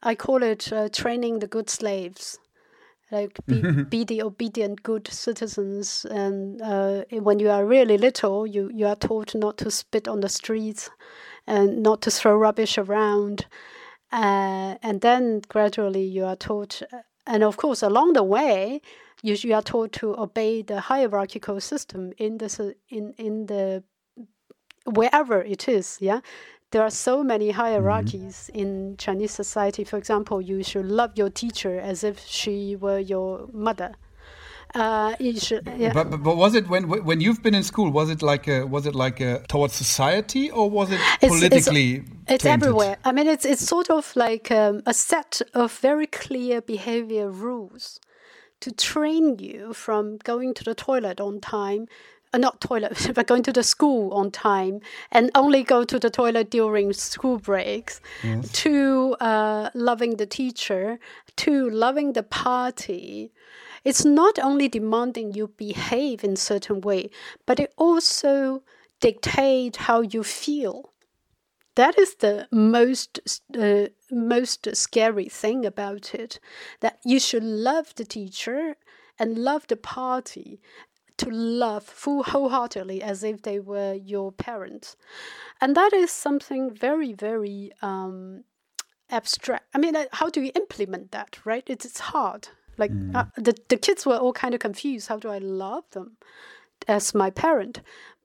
I 0.02 0.16
call 0.16 0.44
it 0.44 0.72
uh, 0.72 0.90
training 0.90 1.40
the 1.40 1.48
good 1.48 1.70
slaves. 1.70 2.40
Like 3.12 3.40
be, 3.48 3.62
be 3.90 4.04
the 4.04 4.22
obedient 4.22 4.84
good 4.84 5.08
citizens, 5.08 6.06
and 6.06 6.62
uh, 6.62 7.06
when 7.12 7.40
you 7.40 7.50
are 7.50 7.66
really 7.66 7.98
little, 7.98 8.46
you, 8.46 8.70
you 8.72 8.86
are 8.86 8.96
taught 8.96 9.34
not 9.34 9.58
to 9.58 9.72
spit 9.72 10.08
on 10.08 10.20
the 10.20 10.30
streets, 10.30 10.92
and 11.48 11.82
not 11.82 12.02
to 12.04 12.12
throw 12.12 12.36
rubbish 12.38 12.78
around, 12.78 13.48
uh, 14.12 14.76
and 14.84 15.02
then 15.02 15.42
gradually 15.48 16.04
you 16.04 16.24
are 16.24 16.36
taught, 16.36 16.84
and 17.26 17.44
of 17.44 17.58
course 17.58 17.82
along 17.82 18.14
the 18.14 18.24
way, 18.24 18.80
you, 19.24 19.36
you 19.40 19.56
are 19.56 19.64
taught 19.64 19.92
to 19.94 20.16
obey 20.20 20.62
the 20.62 20.80
hierarchical 20.80 21.60
system 21.60 22.14
in 22.20 22.38
the 22.38 22.76
in 22.90 23.14
in 23.18 23.48
the 23.48 23.84
wherever 24.86 25.42
it 25.42 25.68
is. 25.68 25.98
Yeah, 26.00 26.22
there 26.72 26.82
are 26.84 26.90
so 26.92 27.24
many 27.24 27.52
hierarchies 27.52 28.50
in 28.54 28.96
Chinese 28.98 29.32
society. 29.32 29.84
For 29.84 29.98
example, 29.98 30.42
you 30.42 30.64
should 30.64 30.86
love 30.86 31.12
your 31.16 31.30
teacher 31.30 31.80
as 31.80 32.04
if 32.04 32.20
she 32.26 32.76
were 32.76 33.00
your 33.00 33.48
mother. 33.54 33.96
Uh, 34.76 35.16
you 35.20 35.40
should, 35.40 35.68
yeah. 35.78 35.92
But, 35.92 36.12
but 36.12 36.18
but 36.22 36.38
was 36.38 36.54
it 36.54 36.70
when 36.70 36.84
when 36.90 37.22
you've 37.22 37.42
been 37.42 37.56
in 37.56 37.64
school? 37.64 37.90
Was 37.92 38.12
it 38.12 38.22
like 38.22 38.48
a 38.48 38.66
was 38.68 38.86
it 38.86 38.94
like 38.94 39.20
a 39.20 39.44
towards 39.48 39.74
society 39.74 40.52
or 40.52 40.70
was 40.70 40.92
it 40.92 41.00
It's- 41.00 41.24
it's- 41.24 41.40
politically? 41.40 42.04
It's 42.28 42.44
tainted? 42.44 42.62
everywhere. 42.68 42.98
I 43.04 43.12
mean, 43.12 43.26
it's 43.26 43.46
it's 43.46 43.66
sort 43.66 43.90
of 43.90 44.16
like 44.16 44.52
um, 44.52 44.84
a 44.86 44.94
set 44.94 45.42
of 45.56 45.72
very 45.80 46.06
clear 46.06 46.62
behavior 46.62 47.32
rules 47.32 48.00
to 48.60 48.72
train 48.72 49.40
you 49.40 49.74
from 49.74 50.18
going 50.18 50.54
to 50.54 50.64
the 50.64 50.76
toilet 50.76 51.20
on 51.20 51.40
time, 51.40 51.88
uh, 52.34 52.38
not 52.38 52.62
toilet, 52.62 53.12
but 53.16 53.28
going 53.28 53.44
to 53.44 53.54
the 53.54 53.64
school 53.64 54.14
on 54.14 54.32
time, 54.32 54.82
and 55.12 55.32
only 55.36 55.64
go 55.64 55.84
to 55.84 56.00
the 56.00 56.10
toilet 56.10 56.50
during 56.50 56.94
school 56.94 57.38
breaks, 57.38 58.02
to 58.54 59.16
uh, 59.20 59.70
loving 59.74 60.18
the 60.18 60.26
teacher, 60.26 61.00
to 61.38 61.70
loving 61.70 62.14
the 62.14 62.24
party. 62.24 63.32
It's 63.84 64.04
not 64.04 64.38
only 64.40 64.68
demanding 64.68 65.34
you 65.34 65.48
behave 65.48 66.24
in 66.24 66.36
certain 66.36 66.82
way, 66.82 67.10
but 67.46 67.60
it 67.60 67.74
also 67.78 68.62
dictate 69.00 69.78
how 69.78 70.02
you 70.02 70.24
feel 70.24 70.92
that 71.76 71.98
is 71.98 72.16
the 72.16 72.46
most 72.52 73.20
uh, 73.58 73.86
most 74.12 74.68
scary 74.76 75.30
thing 75.30 75.66
about 75.66 76.14
it 76.14 76.40
that 76.82 77.00
you 77.06 77.20
should 77.20 77.44
love 77.44 77.96
the 77.96 78.04
teacher 78.04 78.76
and 79.18 79.38
love 79.38 79.66
the 79.68 79.78
party 79.78 80.60
to 81.20 81.30
love 81.30 81.84
full 81.84 82.24
wholeheartedly 82.24 83.02
as 83.02 83.24
if 83.24 83.42
they 83.44 83.60
were 83.60 83.94
your 83.94 84.32
parents 84.32 84.96
and 85.62 85.76
that 85.76 85.94
is 85.94 86.12
something 86.12 86.74
very 86.74 87.14
very 87.14 87.72
um, 87.82 88.44
abstract 89.12 89.66
i 89.76 89.78
mean 89.78 89.96
how 90.14 90.30
do 90.30 90.42
you 90.42 90.52
implement 90.56 91.12
that 91.12 91.46
right 91.46 91.64
it's, 91.68 91.86
it's 91.86 92.00
hard 92.00 92.50
Like 92.80 92.94
mm. 92.94 93.14
uh, 93.14 93.26
the 93.36 93.54
the 93.68 93.78
kids 93.78 94.06
were 94.06 94.18
all 94.18 94.34
kind 94.34 94.54
of 94.54 94.62
confused. 94.62 95.10
How 95.10 95.18
do 95.18 95.30
I 95.30 95.40
love 95.40 95.84
them 95.92 96.18
as 96.88 97.14
my 97.14 97.30
parent? 97.30 97.82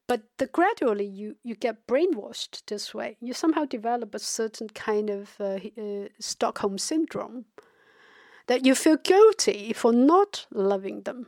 But 0.07 0.23
the, 0.39 0.47
gradually 0.47 1.07
you 1.07 1.37
you 1.43 1.57
get 1.57 1.87
brainwashed 1.87 2.63
this 2.67 2.95
way. 2.95 3.17
You 3.21 3.35
somehow 3.35 3.65
develop 3.65 4.15
a 4.15 4.19
certain 4.19 4.69
kind 4.69 5.11
of 5.11 5.35
uh, 5.41 5.59
uh, 5.77 6.09
Stockholm 6.21 6.79
syndrome 6.79 7.47
that 8.47 8.65
you 8.65 8.75
feel 8.75 8.97
guilty 8.97 9.73
for 9.73 9.93
not 9.93 10.47
loving 10.53 11.03
them. 11.03 11.27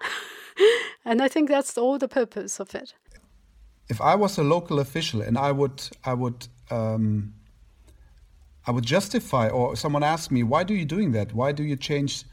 and 1.04 1.22
I 1.22 1.28
think 1.28 1.48
that's 1.48 1.76
all 1.78 1.98
the 1.98 2.08
purpose 2.08 2.60
of 2.60 2.74
it. 2.74 2.94
If 3.88 4.00
I 4.00 4.14
was 4.16 4.38
a 4.38 4.42
local 4.42 4.80
official 4.80 5.22
and 5.22 5.38
I 5.38 5.52
would 5.52 5.82
I 6.04 6.14
would 6.14 6.48
um, 6.70 7.34
I 8.66 8.72
would 8.72 8.84
justify, 8.84 9.48
or 9.48 9.76
someone 9.76 10.02
asked 10.02 10.32
me, 10.32 10.42
why 10.42 10.64
do 10.64 10.74
you 10.74 10.84
doing 10.84 11.12
that? 11.12 11.32
Why 11.32 11.52
do 11.52 11.62
you 11.62 11.76
change 11.76 12.24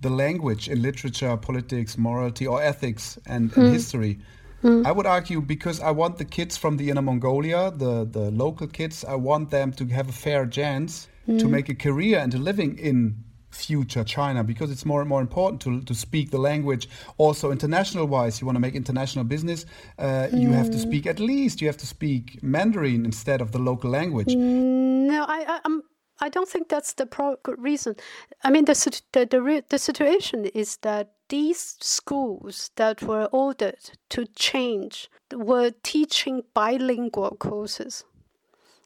the 0.00 0.10
language 0.10 0.68
in 0.68 0.82
literature, 0.82 1.36
politics, 1.36 1.96
morality, 1.96 2.46
or 2.46 2.60
ethics 2.60 3.18
and, 3.26 3.52
and 3.56 3.68
mm. 3.68 3.72
history? 3.72 4.18
Mm. 4.64 4.84
I 4.84 4.92
would 4.92 5.06
argue 5.06 5.40
because 5.40 5.80
I 5.80 5.92
want 5.92 6.18
the 6.18 6.24
kids 6.24 6.56
from 6.56 6.76
the 6.76 6.90
inner 6.90 7.02
Mongolia, 7.02 7.70
the, 7.70 8.04
the 8.04 8.30
local 8.32 8.66
kids, 8.66 9.04
I 9.04 9.14
want 9.14 9.50
them 9.50 9.72
to 9.74 9.86
have 9.86 10.08
a 10.08 10.12
fair 10.12 10.44
chance 10.44 11.06
mm. 11.28 11.38
to 11.38 11.46
make 11.46 11.68
a 11.68 11.74
career 11.74 12.18
and 12.18 12.34
a 12.34 12.38
living 12.38 12.76
in 12.76 13.22
future 13.50 14.04
China 14.04 14.42
because 14.44 14.70
it's 14.70 14.84
more 14.84 15.00
and 15.00 15.08
more 15.08 15.20
important 15.20 15.60
to, 15.62 15.82
to 15.82 15.94
speak 15.94 16.30
the 16.30 16.38
language. 16.38 16.88
Also, 17.18 17.50
international 17.50 18.06
wise, 18.06 18.40
you 18.40 18.46
want 18.46 18.56
to 18.56 18.60
make 18.60 18.74
international 18.74 19.24
business, 19.24 19.66
uh, 19.98 20.28
mm. 20.30 20.40
you 20.40 20.50
have 20.50 20.70
to 20.70 20.76
mm. 20.76 20.82
speak 20.82 21.06
at 21.06 21.18
least 21.20 21.60
you 21.60 21.66
have 21.66 21.76
to 21.76 21.86
speak 21.86 22.42
Mandarin 22.42 23.04
instead 23.04 23.40
of 23.40 23.52
the 23.52 23.58
local 23.58 23.90
language. 23.90 24.34
No, 24.34 25.24
I, 25.28 25.44
I 25.46 25.60
I'm. 25.64 25.82
I 26.22 26.28
don't 26.28 26.48
think 26.48 26.68
that's 26.68 26.92
the 26.92 27.06
pro- 27.06 27.38
reason. 27.56 27.96
I 28.44 28.50
mean, 28.50 28.66
the, 28.66 28.74
the 29.12 29.24
the 29.24 29.64
the 29.68 29.78
situation 29.78 30.44
is 30.46 30.76
that 30.78 31.12
these 31.30 31.76
schools 31.80 32.70
that 32.76 33.02
were 33.02 33.28
ordered 33.32 33.92
to 34.10 34.26
change 34.26 35.08
were 35.32 35.70
teaching 35.82 36.42
bilingual 36.52 37.36
courses, 37.38 38.04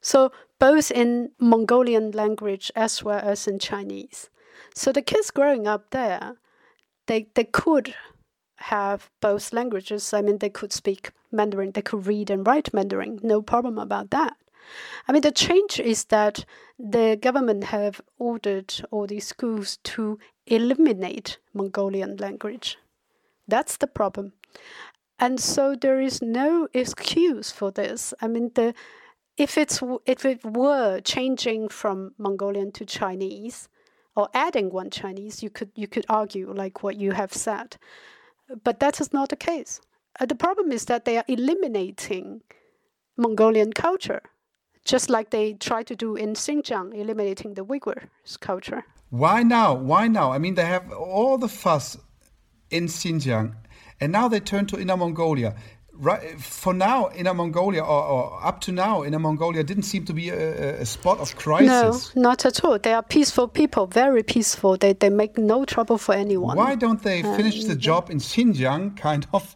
so 0.01 0.31
both 0.61 0.91
in 0.93 1.31
Mongolian 1.41 2.13
language 2.13 2.71
as 2.77 3.03
well 3.03 3.21
as 3.23 3.49
in 3.49 3.59
Chinese. 3.59 4.31
So 4.75 4.93
the 4.93 5.03
kids 5.03 5.31
growing 5.31 5.67
up 5.67 5.91
there, 5.91 6.37
they 7.07 7.29
they 7.35 7.45
could 7.45 7.95
have 8.57 9.11
both 9.21 9.53
languages. 9.53 10.13
I 10.13 10.23
mean, 10.23 10.39
they 10.39 10.51
could 10.51 10.73
speak 10.73 11.11
Mandarin, 11.31 11.73
they 11.73 11.83
could 11.83 12.07
read 12.07 12.31
and 12.31 12.47
write 12.47 12.73
Mandarin, 12.73 13.21
no 13.23 13.43
problem 13.43 13.79
about 13.79 14.11
that. 14.11 14.37
I 15.07 15.13
mean, 15.13 15.23
the 15.23 15.31
change 15.31 15.79
is 15.79 16.05
that 16.07 16.45
the 16.79 17.19
government 17.21 17.65
have 17.65 18.01
ordered 18.19 18.75
all 18.91 19.07
these 19.07 19.27
schools 19.27 19.79
to 19.85 20.19
eliminate 20.47 21.39
Mongolian 21.53 22.17
language. 22.17 22.79
That's 23.47 23.77
the 23.77 23.87
problem. 23.87 24.33
And 25.19 25.39
so 25.39 25.75
there 25.75 26.01
is 26.01 26.23
no 26.23 26.69
excuse 26.73 27.51
for 27.51 27.71
this. 27.71 28.15
I 28.21 28.29
mean, 28.29 28.51
the 28.55 28.75
if 29.37 29.59
it's 29.59 29.83
if 30.07 30.25
it 30.25 30.45
were 30.45 31.01
changing 31.01 31.69
from 31.69 32.15
Mongolian 32.19 32.73
to 32.73 32.85
Chinese, 32.85 33.69
or 34.17 34.29
adding 34.35 34.71
one 34.71 34.91
Chinese, 34.91 35.43
you 35.43 35.51
could 35.51 35.71
you 35.75 35.89
could 35.89 36.07
argue 36.09 36.53
like 36.53 36.83
what 36.83 36.97
you 36.97 37.13
have 37.13 37.33
said, 37.33 37.77
but 38.63 38.81
that 38.81 39.01
is 39.01 39.13
not 39.13 39.29
the 39.29 39.37
case. 39.37 39.81
Uh, 40.21 40.27
the 40.27 40.35
problem 40.35 40.71
is 40.71 40.85
that 40.85 41.05
they 41.05 41.17
are 41.17 41.25
eliminating 41.27 42.43
Mongolian 43.17 43.73
culture, 43.73 44.23
just 44.85 45.11
like 45.11 45.31
they 45.31 45.55
try 45.55 45.83
to 45.83 45.97
do 45.97 46.15
in 46.15 46.35
Xinjiang, 46.35 46.95
eliminating 46.95 47.55
the 47.55 47.65
Uyghurs 47.65 48.39
culture. 48.41 48.85
Why 49.11 49.43
now? 49.43 49.75
Why 49.75 50.09
now? 50.09 50.33
I 50.33 50.39
mean, 50.39 50.55
they 50.55 50.65
have 50.65 50.93
all 50.93 51.39
the 51.39 51.49
fuss 51.49 51.97
in 52.71 52.87
Xinjiang, 52.87 53.55
and 54.01 54.13
now 54.13 54.29
they 54.29 54.41
turn 54.41 54.67
to 54.67 54.81
Inner 54.81 54.97
Mongolia 54.97 55.57
right 55.97 56.41
for 56.41 56.75
now 56.75 57.11
Inner 57.15 57.35
Mongolia 57.35 57.83
or, 57.83 58.03
or, 58.05 58.45
up 58.45 58.61
to 58.63 58.73
now 58.73 59.05
Inner 59.05 59.19
Mongolia 59.19 59.63
didn't 59.63 59.85
seem 59.85 60.05
to 60.07 60.13
be 60.13 60.31
a, 60.31 60.81
a, 60.81 60.87
spot 60.87 61.19
of 61.19 61.37
crisis. 61.37 62.15
No 62.15 62.23
not 62.23 62.45
at 62.45 62.65
all. 62.65 62.79
They 62.79 62.93
are 62.93 63.03
peaceful 63.03 63.49
people 63.49 63.87
very 63.87 64.23
peaceful. 64.23 64.77
They, 64.77 64.93
they 64.93 65.11
make 65.11 65.39
no 65.39 65.65
trouble 65.65 65.99
for 65.99 66.15
anyone. 66.15 66.57
Why 66.57 66.75
don't 66.75 67.03
they 67.03 67.23
finish 67.23 67.63
um, 67.63 67.69
the 67.69 67.77
job 67.77 68.11
in 68.11 68.19
Xinjiang 68.19 68.97
kind 68.97 69.27
of 69.33 69.55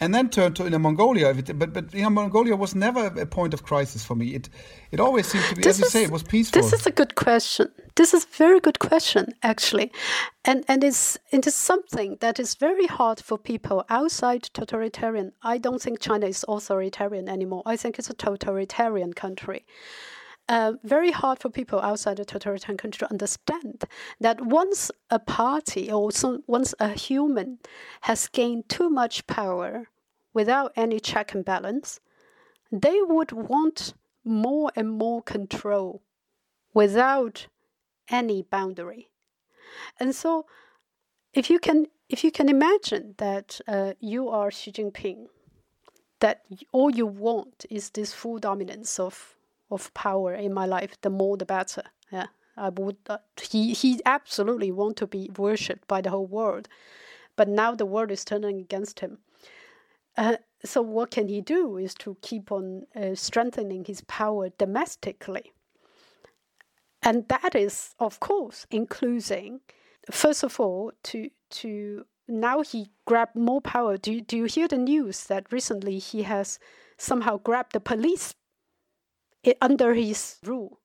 and 0.00 0.14
then 0.14 0.30
turn 0.30 0.54
to 0.54 0.66
Inner 0.66 0.78
Mongolia. 0.78 1.34
But 1.34 1.72
but 1.72 1.94
Inner 1.94 2.10
Mongolia 2.10 2.56
was 2.56 2.74
never 2.74 3.06
a 3.06 3.26
point 3.26 3.54
of 3.54 3.62
crisis 3.62 4.02
for 4.02 4.14
me. 4.14 4.34
It 4.34 4.48
it 4.90 4.98
always 4.98 5.26
seemed 5.26 5.44
to 5.44 5.54
be, 5.54 5.62
this 5.62 5.76
as 5.76 5.80
you 5.80 5.90
say, 5.90 6.04
it 6.04 6.10
was 6.10 6.22
peaceful. 6.22 6.60
This 6.60 6.72
is 6.72 6.86
a 6.86 6.90
good 6.90 7.14
question. 7.14 7.68
This 7.96 8.14
is 8.14 8.24
a 8.24 8.36
very 8.36 8.60
good 8.60 8.78
question, 8.78 9.34
actually, 9.42 9.92
and 10.44 10.64
and 10.68 10.82
it's 10.82 11.18
it 11.30 11.46
is 11.46 11.54
something 11.54 12.16
that 12.20 12.40
is 12.40 12.54
very 12.54 12.86
hard 12.86 13.20
for 13.20 13.38
people 13.38 13.84
outside 13.90 14.42
totalitarian. 14.42 15.32
I 15.42 15.58
don't 15.58 15.82
think 15.82 16.00
China 16.00 16.26
is 16.26 16.44
authoritarian 16.48 17.28
anymore. 17.28 17.62
I 17.66 17.76
think 17.76 17.98
it's 17.98 18.10
a 18.10 18.14
totalitarian 18.14 19.12
country. 19.12 19.64
Uh, 20.50 20.72
very 20.82 21.12
hard 21.12 21.38
for 21.38 21.48
people 21.48 21.80
outside 21.80 22.16
the 22.16 22.24
totalitarian 22.24 22.76
country 22.76 22.98
to 22.98 23.10
understand 23.12 23.84
that 24.18 24.40
once 24.40 24.90
a 25.08 25.20
party 25.20 25.92
or 25.92 26.10
some, 26.10 26.42
once 26.48 26.74
a 26.80 26.88
human 26.88 27.60
has 28.00 28.26
gained 28.26 28.68
too 28.68 28.90
much 28.90 29.24
power 29.28 29.86
without 30.34 30.72
any 30.74 30.98
check 30.98 31.34
and 31.34 31.44
balance, 31.44 32.00
they 32.72 33.00
would 33.00 33.30
want 33.30 33.94
more 34.24 34.72
and 34.74 34.90
more 34.90 35.22
control 35.22 36.02
without 36.74 37.46
any 38.08 38.42
boundary. 38.42 39.08
And 40.00 40.16
so, 40.16 40.46
if 41.32 41.48
you 41.48 41.60
can, 41.60 41.86
if 42.08 42.24
you 42.24 42.32
can 42.32 42.48
imagine 42.48 43.14
that 43.18 43.60
uh, 43.68 43.92
you 44.00 44.28
are 44.28 44.50
Xi 44.50 44.72
Jinping, 44.72 45.26
that 46.18 46.42
all 46.72 46.90
you 46.90 47.06
want 47.06 47.66
is 47.70 47.90
this 47.90 48.12
full 48.12 48.38
dominance 48.38 48.98
of 48.98 49.36
of 49.70 49.92
power 49.94 50.34
in 50.34 50.52
my 50.52 50.66
life, 50.66 51.00
the 51.00 51.10
more 51.10 51.36
the 51.36 51.46
better. 51.46 51.82
Yeah, 52.10 52.26
I 52.56 52.70
would. 52.70 52.96
Uh, 53.08 53.18
he 53.40 53.72
he 53.72 54.00
absolutely 54.04 54.72
want 54.72 54.96
to 54.98 55.06
be 55.06 55.30
worshipped 55.36 55.86
by 55.88 56.00
the 56.00 56.10
whole 56.10 56.26
world, 56.26 56.68
but 57.36 57.48
now 57.48 57.74
the 57.74 57.86
world 57.86 58.10
is 58.10 58.24
turning 58.24 58.58
against 58.58 59.00
him. 59.00 59.18
Uh, 60.16 60.36
so 60.64 60.82
what 60.82 61.10
can 61.10 61.28
he 61.28 61.40
do? 61.40 61.76
Is 61.76 61.94
to 61.94 62.16
keep 62.20 62.52
on 62.52 62.86
uh, 62.94 63.14
strengthening 63.14 63.84
his 63.84 64.02
power 64.02 64.50
domestically, 64.58 65.52
and 67.02 67.28
that 67.28 67.54
is, 67.54 67.94
of 67.98 68.20
course, 68.20 68.66
including, 68.70 69.60
first 70.10 70.42
of 70.42 70.60
all, 70.60 70.92
to 71.04 71.30
to 71.50 72.04
now 72.28 72.62
he 72.62 72.90
grabbed 73.06 73.36
more 73.36 73.60
power. 73.60 73.96
Do 73.96 74.20
do 74.20 74.36
you 74.36 74.44
hear 74.44 74.68
the 74.68 74.78
news 74.78 75.24
that 75.24 75.52
recently 75.52 75.98
he 75.98 76.22
has 76.22 76.58
somehow 76.98 77.38
grabbed 77.38 77.72
the 77.72 77.80
police 77.80 78.34
under 79.60 79.94
his 79.94 80.38
rule. 80.44 80.80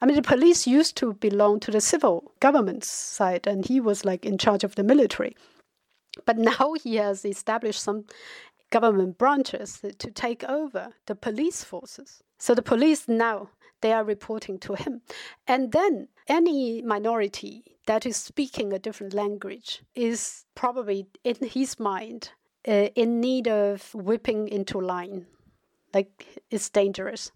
I 0.00 0.06
mean, 0.06 0.16
the 0.16 0.22
police 0.22 0.66
used 0.66 0.96
to 0.96 1.14
belong 1.14 1.60
to 1.60 1.70
the 1.70 1.80
civil 1.80 2.32
government 2.40 2.84
side, 2.84 3.46
and 3.46 3.64
he 3.64 3.80
was 3.80 4.04
like 4.04 4.26
in 4.26 4.38
charge 4.38 4.64
of 4.64 4.74
the 4.74 4.84
military. 4.84 5.36
But 6.26 6.38
now 6.38 6.74
he 6.82 6.96
has 6.96 7.24
established 7.24 7.82
some 7.82 8.04
government 8.70 9.18
branches 9.18 9.80
to 9.80 10.10
take 10.10 10.44
over 10.44 10.94
the 11.06 11.14
police 11.14 11.64
forces. 11.64 12.22
So 12.38 12.54
the 12.54 12.62
police 12.62 13.08
now 13.08 13.50
they 13.80 13.92
are 13.92 14.04
reporting 14.04 14.58
to 14.60 14.74
him, 14.74 15.02
and 15.46 15.72
then 15.72 16.08
any 16.28 16.82
minority 16.82 17.76
that 17.86 18.06
is 18.06 18.16
speaking 18.16 18.72
a 18.72 18.78
different 18.78 19.12
language 19.12 19.82
is 19.94 20.44
probably 20.54 21.06
in 21.22 21.36
his 21.36 21.78
mind 21.78 22.30
uh, 22.66 22.88
in 22.94 23.20
need 23.20 23.46
of 23.46 23.94
whipping 23.94 24.48
into 24.48 24.80
line, 24.80 25.26
like 25.92 26.42
it's 26.50 26.70
dangerous. 26.70 27.30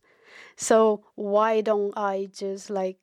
So 0.57 1.05
why 1.15 1.61
don't 1.61 1.93
I 1.97 2.29
just 2.33 2.71
like 2.71 2.99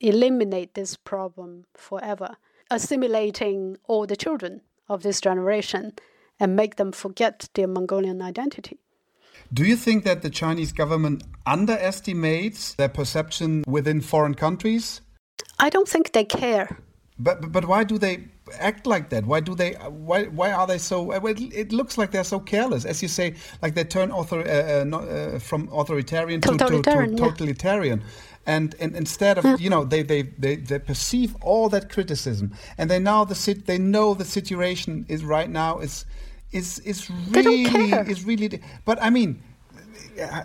eliminate 0.00 0.74
this 0.74 0.96
problem 0.96 1.64
forever, 1.74 2.36
assimilating 2.70 3.76
all 3.86 4.06
the 4.06 4.16
children 4.16 4.62
of 4.88 5.02
this 5.02 5.20
generation 5.20 5.92
and 6.38 6.56
make 6.56 6.76
them 6.76 6.92
forget 6.92 7.48
their 7.54 7.66
Mongolian 7.66 8.22
identity? 8.22 8.78
Do 9.52 9.64
you 9.64 9.76
think 9.76 10.04
that 10.04 10.22
the 10.22 10.30
Chinese 10.30 10.72
government 10.72 11.22
underestimates 11.46 12.74
their 12.74 12.88
perception 12.88 13.64
within 13.66 14.00
foreign 14.00 14.34
countries? 14.34 15.00
I 15.58 15.70
don't 15.70 15.88
think 15.88 16.12
they 16.12 16.24
care. 16.24 16.78
But 17.18 17.52
but 17.52 17.66
why 17.66 17.84
do 17.84 17.98
they 17.98 18.28
act 18.58 18.86
like 18.86 19.10
that? 19.10 19.26
Why 19.26 19.40
do 19.40 19.54
they? 19.54 19.72
Why 19.72 20.24
why 20.24 20.52
are 20.52 20.66
they 20.66 20.78
so? 20.78 21.10
It 21.12 21.72
looks 21.72 21.98
like 21.98 22.10
they're 22.10 22.24
so 22.24 22.40
careless, 22.40 22.84
as 22.84 23.02
you 23.02 23.08
say, 23.08 23.34
like 23.62 23.74
they 23.74 23.84
turn 23.84 24.10
author, 24.10 24.40
uh, 24.40 24.96
uh, 24.96 24.98
uh, 24.98 25.38
from 25.38 25.68
authoritarian 25.72 26.40
to, 26.42 26.56
to, 26.56 26.82
to 26.82 26.82
totalitarian. 27.16 28.00
Yeah. 28.00 28.06
And, 28.48 28.76
and 28.78 28.94
instead 28.94 29.38
of 29.38 29.44
yeah. 29.44 29.56
you 29.56 29.68
know 29.68 29.82
they, 29.84 30.02
they, 30.02 30.22
they, 30.22 30.54
they 30.54 30.78
perceive 30.78 31.34
all 31.40 31.68
that 31.70 31.90
criticism 31.90 32.52
and 32.78 32.88
they 32.88 33.00
now 33.00 33.24
the 33.24 33.34
sit 33.34 33.66
they 33.66 33.76
know 33.76 34.14
the 34.14 34.24
situation 34.24 35.04
is 35.08 35.24
right 35.24 35.50
now 35.50 35.80
is 35.80 36.04
is 36.52 36.78
is 36.80 37.10
really 37.30 37.64
is 37.64 38.24
really 38.24 38.62
but 38.84 39.02
I 39.02 39.10
mean 39.10 39.42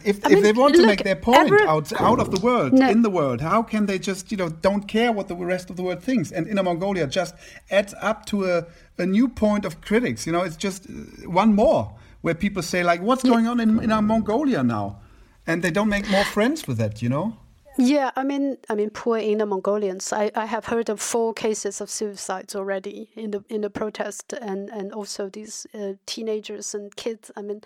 if, 0.04 0.26
I 0.26 0.30
if 0.30 0.34
mean, 0.34 0.44
they 0.44 0.52
want 0.54 0.76
to 0.76 0.86
make 0.86 1.04
their 1.04 1.16
point 1.16 1.40
every- 1.52 1.68
out 1.68 1.92
out 2.00 2.20
of 2.20 2.32
the 2.32 2.40
world, 2.42 2.74
No. 2.74 2.90
in 2.90 3.02
the 3.02 3.10
world, 3.10 3.42
how 3.42 3.64
can 3.64 3.86
they 3.86 4.00
just 4.00 4.32
you 4.32 4.38
know 4.38 4.50
don't 4.50 4.88
care 4.88 5.12
what 5.12 5.28
the 5.28 5.36
rest 5.36 5.70
of 5.70 5.76
the 5.76 5.84
world 5.84 6.02
thinks? 6.04 6.32
And 6.32 6.48
Inner 6.48 6.64
Mongolia 6.64 7.08
just 7.08 7.36
adds 7.70 7.94
up 8.02 8.26
to 8.28 8.46
a, 8.46 8.66
a 8.98 9.06
new 9.06 9.28
point 9.28 9.66
of 9.66 9.82
critics. 9.82 10.26
You 10.26 10.34
know, 10.34 10.42
it's 10.42 10.58
just 10.58 10.86
uh, 10.90 11.30
one 11.30 11.54
more 11.56 11.92
where 12.22 12.36
people 12.36 12.62
say 12.64 12.84
like, 12.84 13.02
what's 13.02 13.24
going 13.24 13.48
on 13.48 13.60
in 13.60 13.82
Inner 13.84 14.02
Mongolia 14.02 14.64
now? 14.64 15.00
And 15.48 15.64
they 15.64 15.72
don't 15.72 15.90
make 15.90 16.08
more 16.10 16.24
friends 16.26 16.68
with 16.68 16.78
that. 16.78 17.02
You 17.02 17.10
know. 17.10 17.38
Yeah, 17.78 18.12
I 18.18 18.24
mean, 18.24 18.58
I 18.70 18.76
mean, 18.76 18.90
poor 18.90 19.18
inner 19.18 19.46
Mongolians. 19.46 20.12
I, 20.12 20.30
I 20.36 20.46
have 20.46 20.66
heard 20.66 20.90
of 20.90 21.00
four 21.00 21.34
cases 21.34 21.80
of 21.82 21.90
suicides 21.90 22.54
already 22.54 23.10
in 23.16 23.32
the 23.32 23.44
in 23.48 23.62
the 23.62 23.70
protest, 23.70 24.34
and 24.34 24.70
and 24.70 24.92
also 24.94 25.30
these 25.30 25.66
uh, 25.74 25.94
teenagers 26.06 26.76
and 26.76 26.94
kids. 26.96 27.32
I 27.38 27.42
mean, 27.42 27.62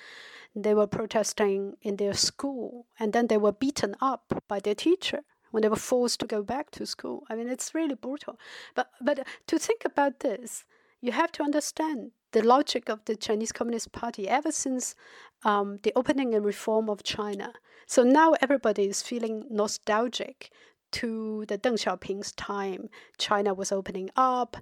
they 0.56 0.74
were 0.74 0.88
protesting 0.88 1.76
in 1.82 1.98
their 1.98 2.14
school, 2.14 2.88
and 3.00 3.12
then 3.14 3.28
they 3.28 3.38
were 3.38 3.52
beaten 3.52 3.96
up 4.00 4.44
by 4.48 4.60
their 4.60 4.76
teacher 4.76 5.22
when 5.52 5.62
they 5.62 5.70
were 5.70 5.76
forced 5.76 6.20
to 6.20 6.28
go 6.28 6.42
back 6.44 6.72
to 6.72 6.86
school. 6.86 7.24
I 7.30 7.36
mean, 7.36 7.50
it's 7.50 7.76
really 7.76 7.96
brutal. 7.96 8.40
But 8.74 8.90
but 9.02 9.28
to 9.48 9.60
think 9.60 9.84
about 9.86 10.22
this, 10.22 10.66
you 11.02 11.12
have 11.12 11.32
to 11.34 11.44
understand 11.44 12.12
the 12.32 12.42
logic 12.42 12.90
of 12.90 13.06
the 13.06 13.16
Chinese 13.16 13.52
Communist 13.52 13.92
Party 13.92 14.28
ever 14.28 14.52
since 14.52 14.96
um, 15.44 15.80
the 15.84 15.94
opening 15.96 16.34
and 16.34 16.44
reform 16.44 16.90
of 16.90 17.04
China. 17.04 17.54
So 17.88 18.04
now 18.04 18.34
everybody 18.42 18.86
is 18.86 19.02
feeling 19.02 19.46
nostalgic 19.50 20.52
to 20.94 21.46
the 21.48 21.58
Deng 21.58 21.78
Xiaoping's 21.78 22.32
time. 22.34 22.90
China 23.18 23.54
was 23.54 23.72
opening 23.72 24.10
up 24.16 24.58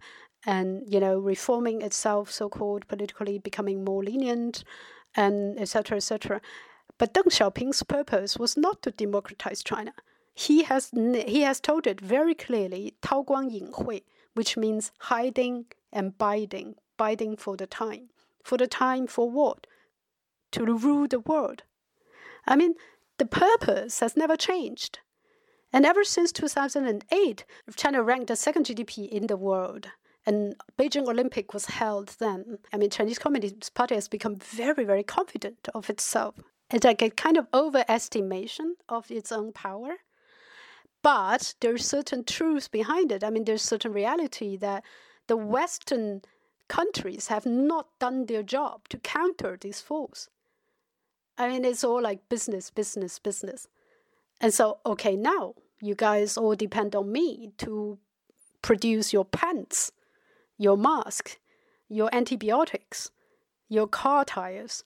and 0.45 0.83
you 0.87 0.99
know 0.99 1.17
reforming 1.17 1.81
itself, 1.81 2.31
so-called 2.31 2.87
politically 2.87 3.37
becoming 3.39 3.83
more 3.83 4.03
lenient, 4.03 4.63
and 5.15 5.59
etc. 5.59 5.97
etc. 5.97 6.41
But 6.97 7.13
Deng 7.13 7.25
Xiaoping's 7.25 7.83
purpose 7.83 8.37
was 8.37 8.55
not 8.57 8.81
to 8.83 8.91
democratize 8.91 9.63
China. 9.63 9.93
He 10.33 10.63
has 10.63 10.91
he 10.91 11.41
has 11.41 11.59
told 11.59 11.85
it 11.87 12.01
very 12.01 12.33
clearly, 12.33 12.95
Tao 13.01 13.23
Guang 13.23 13.51
Ying 13.51 13.71
Hui, 13.73 13.99
which 14.33 14.57
means 14.57 14.91
hiding 14.99 15.65
and 15.91 16.17
biding, 16.17 16.75
biding 16.97 17.37
for 17.37 17.55
the 17.55 17.67
time. 17.67 18.09
For 18.43 18.57
the 18.57 18.67
time 18.67 19.07
for 19.07 19.29
what? 19.29 19.67
To 20.51 20.65
rule 20.65 21.07
the 21.07 21.19
world. 21.19 21.63
I 22.45 22.55
mean, 22.55 22.75
the 23.17 23.25
purpose 23.25 23.99
has 23.99 24.17
never 24.17 24.35
changed. 24.35 24.99
And 25.71 25.85
ever 25.85 26.03
since 26.03 26.31
2008, 26.31 27.45
China 27.75 28.03
ranked 28.03 28.27
the 28.27 28.35
second 28.35 28.65
GDP 28.65 29.09
in 29.09 29.27
the 29.27 29.37
world. 29.37 29.87
And 30.25 30.55
Beijing 30.77 31.07
Olympic 31.07 31.53
was 31.53 31.65
held 31.65 32.15
then. 32.19 32.59
I 32.71 32.77
mean, 32.77 32.89
Chinese 32.89 33.19
Communist 33.19 33.73
Party 33.73 33.95
has 33.95 34.07
become 34.07 34.37
very, 34.37 34.85
very 34.85 35.03
confident 35.03 35.67
of 35.75 35.89
itself. 35.89 36.35
It's 36.71 36.85
like 36.85 37.01
a 37.01 37.09
kind 37.09 37.37
of 37.37 37.51
overestimation 37.51 38.73
of 38.87 39.11
its 39.11 39.31
own 39.31 39.51
power. 39.51 39.97
But 41.01 41.55
there's 41.59 41.85
certain 41.85 42.23
truth 42.23 42.71
behind 42.71 43.11
it. 43.11 43.23
I 43.23 43.29
mean, 43.29 43.43
there's 43.43 43.61
certain 43.61 43.91
reality 43.91 44.55
that 44.57 44.83
the 45.27 45.35
Western 45.35 46.21
countries 46.69 47.27
have 47.27 47.45
not 47.45 47.87
done 47.99 48.25
their 48.25 48.43
job 48.43 48.87
to 48.89 48.97
counter 48.97 49.57
this 49.59 49.81
force. 49.81 50.29
I 51.37 51.49
mean, 51.49 51.65
it's 51.65 51.83
all 51.83 52.01
like 52.01 52.29
business, 52.29 52.69
business, 52.69 53.19
business. 53.19 53.67
And 54.39 54.53
so, 54.53 54.77
okay, 54.85 55.15
now 55.15 55.55
you 55.81 55.95
guys 55.95 56.37
all 56.37 56.55
depend 56.55 56.95
on 56.95 57.11
me 57.11 57.51
to 57.57 57.99
produce 58.61 59.11
your 59.11 59.25
pants, 59.25 59.91
your 60.57 60.77
mask, 60.77 61.39
your 61.89 62.09
antibiotics, 62.13 63.11
your 63.69 63.87
car 63.87 64.25
tires. 64.25 64.83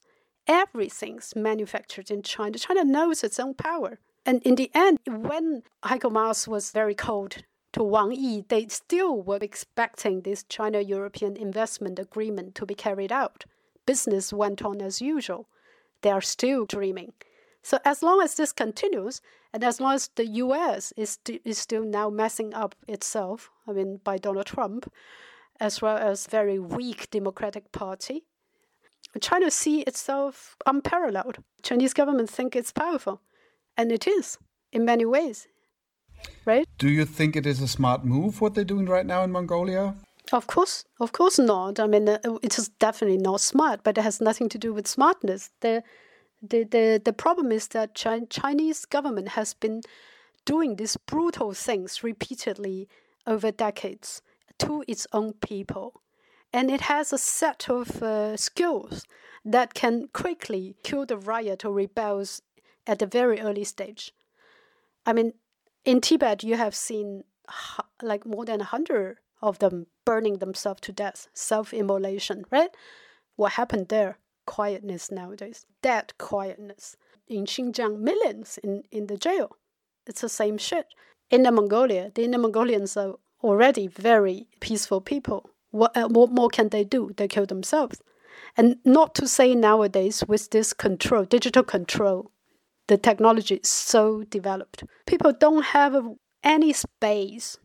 Everything's 0.47 1.36
manufactured 1.36 2.10
in 2.10 2.21
China. 2.21 2.58
China 2.58 2.84
knows 2.84 3.23
its 3.23 3.39
own 3.39 3.53
power. 3.53 3.99
And 4.25 4.41
in 4.43 4.56
the 4.56 4.71
end, 4.73 4.99
when 5.06 5.63
Heiko 5.84 6.12
Maas 6.12 6.47
was 6.47 6.71
very 6.71 6.95
cold 6.95 7.43
to 7.73 7.84
Wang 7.84 8.12
Yi, 8.12 8.45
they 8.47 8.67
still 8.67 9.21
were 9.21 9.39
expecting 9.41 10.21
this 10.21 10.43
China 10.43 10.80
European 10.80 11.36
investment 11.36 11.99
agreement 11.99 12.56
to 12.56 12.65
be 12.65 12.75
carried 12.75 13.12
out. 13.12 13.45
Business 13.86 14.34
went 14.34 14.63
on 14.63 14.82
as 14.82 15.01
usual. 15.01 15.47
They 16.01 16.12
are 16.12 16.21
still 16.21 16.65
dreaming. 16.65 17.13
So 17.62 17.80
as 17.84 18.01
long 18.01 18.21
as 18.21 18.36
this 18.36 18.51
continues, 18.51 19.21
and 19.53 19.63
as 19.63 19.80
long 19.80 19.95
as 19.95 20.10
the 20.15 20.25
U.S. 20.25 20.93
is 20.95 21.12
st- 21.12 21.41
is 21.43 21.58
still 21.58 21.84
now 21.84 22.10
messing 22.10 22.53
up 22.53 22.75
itself, 22.88 23.49
I 23.67 23.73
mean 23.73 23.99
by 24.03 24.17
Donald 24.17 24.45
Trump, 24.45 24.91
as 25.60 25.82
well 25.82 25.98
as 25.98 26.28
very 26.28 26.60
weak 26.60 27.10
Democratic 27.10 27.72
Party, 27.72 28.24
China 29.22 29.50
see 29.50 29.82
itself 29.82 30.56
unparalleled. 30.65 31.38
Chinese 31.63 31.93
government 31.93 32.30
think 32.30 32.56
it's 32.56 32.72
powerful, 32.72 33.22
and 33.76 33.91
it 33.91 34.08
is 34.08 34.38
in 34.72 34.86
many 34.86 35.06
ways, 35.06 35.48
right? 36.46 36.67
Do 36.78 36.89
you 36.89 37.06
think 37.06 37.36
it 37.36 37.46
is 37.46 37.62
a 37.62 37.67
smart 37.67 38.06
move 38.06 38.41
what 38.41 38.54
they're 38.54 38.63
doing 38.63 38.86
right 38.86 39.06
now 39.06 39.24
in 39.24 39.32
Mongolia? 39.32 39.96
Of 40.32 40.48
course, 40.48 40.84
of 41.00 41.13
course 41.13 41.39
not. 41.39 41.80
I 41.80 41.88
mean, 41.88 42.10
uh, 42.10 42.20
it 42.43 42.58
is 42.58 42.67
definitely 42.67 43.17
not 43.17 43.41
smart, 43.41 43.82
but 43.84 43.98
it 43.98 44.02
has 44.02 44.20
nothing 44.20 44.50
to 44.50 44.58
do 44.58 44.74
with 44.74 44.88
smartness. 44.88 45.52
The 45.62 45.84
the 46.41 46.63
the, 46.63 47.02
the 47.04 47.13
problem 47.13 47.52
is 47.52 47.70
that 47.70 47.96
Chi- 47.96 48.28
Chinese 48.30 48.86
government 48.86 49.30
has 49.30 49.54
been 49.54 49.82
doing 50.46 50.76
these 50.76 50.98
brutal 50.98 51.54
things 51.54 52.04
repeatedly 52.04 52.88
over 53.26 53.52
decades 53.52 54.22
to 54.60 54.84
its 54.88 55.08
own 55.13 55.34
people, 55.34 56.02
and 56.54 56.72
it 56.72 56.82
has 56.82 57.13
a 57.13 57.17
set 57.17 57.70
of 57.70 58.02
uh, 58.02 58.38
skills 58.38 59.06
that 59.46 59.74
can 59.74 60.10
quickly 60.13 60.76
kill 60.84 61.06
the 61.06 61.17
riot 61.17 61.63
or 61.65 61.72
rebels 61.72 62.41
at 62.86 63.02
a 63.02 63.06
very 63.06 63.39
early 63.39 63.63
stage. 63.63 64.12
I 65.06 65.13
mean, 65.13 65.34
in 65.86 66.02
Tibet, 66.02 66.43
you 66.43 66.56
have 66.56 66.76
seen 66.76 67.24
like 68.02 68.26
more 68.26 68.46
than 68.46 68.62
a 68.62 68.65
hundred 68.65 69.17
of 69.41 69.60
them 69.60 69.88
burning 70.06 70.39
themselves 70.39 70.82
to 70.82 70.91
death, 70.91 71.28
self-immolation, 71.34 72.46
right? 72.52 72.72
What 73.36 73.54
happened 73.54 73.88
there? 73.89 74.17
Quietness 74.46 75.12
nowadays, 75.12 75.65
dead 75.82 76.13
quietness. 76.17 76.98
In 77.28 77.46
Xinjiang, 77.46 78.00
millions 78.00 78.58
in, 78.63 78.84
in 78.91 79.08
the 79.08 79.17
jail. 79.17 79.58
It's 80.06 80.22
the 80.22 80.30
same 80.30 80.58
shit. 80.58 80.88
In 81.30 81.43
the 81.43 81.52
Mongolia, 81.52 82.12
the 82.15 82.24
Inner 82.24 82.38
Mongolians 82.38 82.96
are 82.96 83.15
already 83.43 83.88
very 83.88 84.47
peaceful 84.60 85.02
people. 85.02 85.50
What, 85.71 85.95
uh, 85.95 86.08
what 86.08 86.32
more 86.32 86.50
can 86.50 86.69
they 86.69 86.84
do? 86.84 87.12
They 87.17 87.28
kill 87.28 87.45
themselves. 87.45 88.02
And 88.56 88.78
not 88.84 89.13
to 89.15 89.28
say 89.28 89.54
nowadays 89.54 90.23
with 90.28 90.50
this 90.50 90.73
control, 90.73 91.26
digital 91.26 91.63
control, 91.63 92.32
the 92.88 92.97
technology 92.97 93.56
is 93.56 93.69
so 93.69 94.23
developed. 94.23 94.84
People 95.06 95.34
don't 95.34 95.65
have 95.65 95.95
any 96.43 96.73
space 96.73 97.58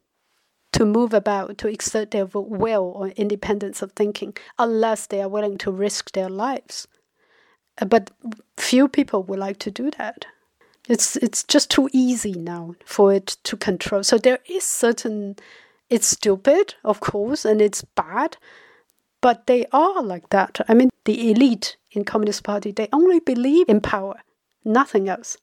to 0.73 0.85
move 0.85 1.15
about, 1.15 1.59
to 1.59 1.69
exert 1.69 2.11
their 2.11 2.27
will 2.27 2.93
or 2.97 3.09
independence 3.09 3.83
of 3.83 3.93
thinking, 3.93 4.35
unless 4.59 5.07
they 5.07 5.21
are 5.21 5.29
willing 5.29 5.59
to 5.59 5.71
risk 5.71 6.13
their 6.13 6.29
lives. 6.29 6.89
Uh, 7.81 7.85
But 7.85 8.11
few 8.57 8.89
people 8.89 9.23
would 9.23 9.39
like 9.39 9.59
to 9.61 9.71
do 9.71 9.91
that. 9.93 10.27
It's 10.89 11.17
it's 11.17 11.45
just 11.45 11.71
too 11.71 11.89
easy 11.93 12.33
now 12.33 12.75
for 12.85 13.13
it 13.13 13.37
to 13.45 13.57
control. 13.57 14.03
So 14.03 14.19
there 14.19 14.41
is 14.47 14.65
certain. 14.65 15.37
It's 15.93 16.09
stupid, 16.09 16.75
of 16.85 17.01
course, 17.01 17.45
and 17.45 17.61
it's 17.61 17.85
bad, 17.85 18.39
but 19.21 19.47
they 19.47 19.67
are 19.73 20.03
like 20.03 20.31
that. 20.31 20.59
I 20.67 20.73
mean, 20.73 20.89
the 21.05 21.31
elite 21.31 21.77
in 21.91 22.03
Communist 22.07 22.45
Party 22.45 22.73
they 22.73 22.89
only 22.95 23.21
believe 23.21 23.69
in 23.69 23.83
power, 23.83 24.15
nothing 24.65 25.11
else. 25.11 25.37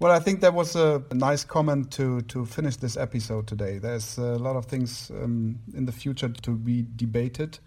Well, 0.00 0.10
I 0.10 0.18
think 0.18 0.40
that 0.40 0.54
was 0.54 0.74
a 0.74 1.04
nice 1.12 1.44
comment 1.44 1.92
to, 1.92 2.20
to 2.22 2.44
finish 2.46 2.78
this 2.78 2.96
episode 2.96 3.46
today. 3.46 3.78
There's 3.78 4.18
a 4.18 4.38
lot 4.38 4.56
of 4.56 4.66
things 4.66 5.12
um, 5.12 5.60
in 5.72 5.86
the 5.86 5.92
future 5.92 6.30
to 6.30 6.50
be 6.50 6.84
debated, 6.96 7.60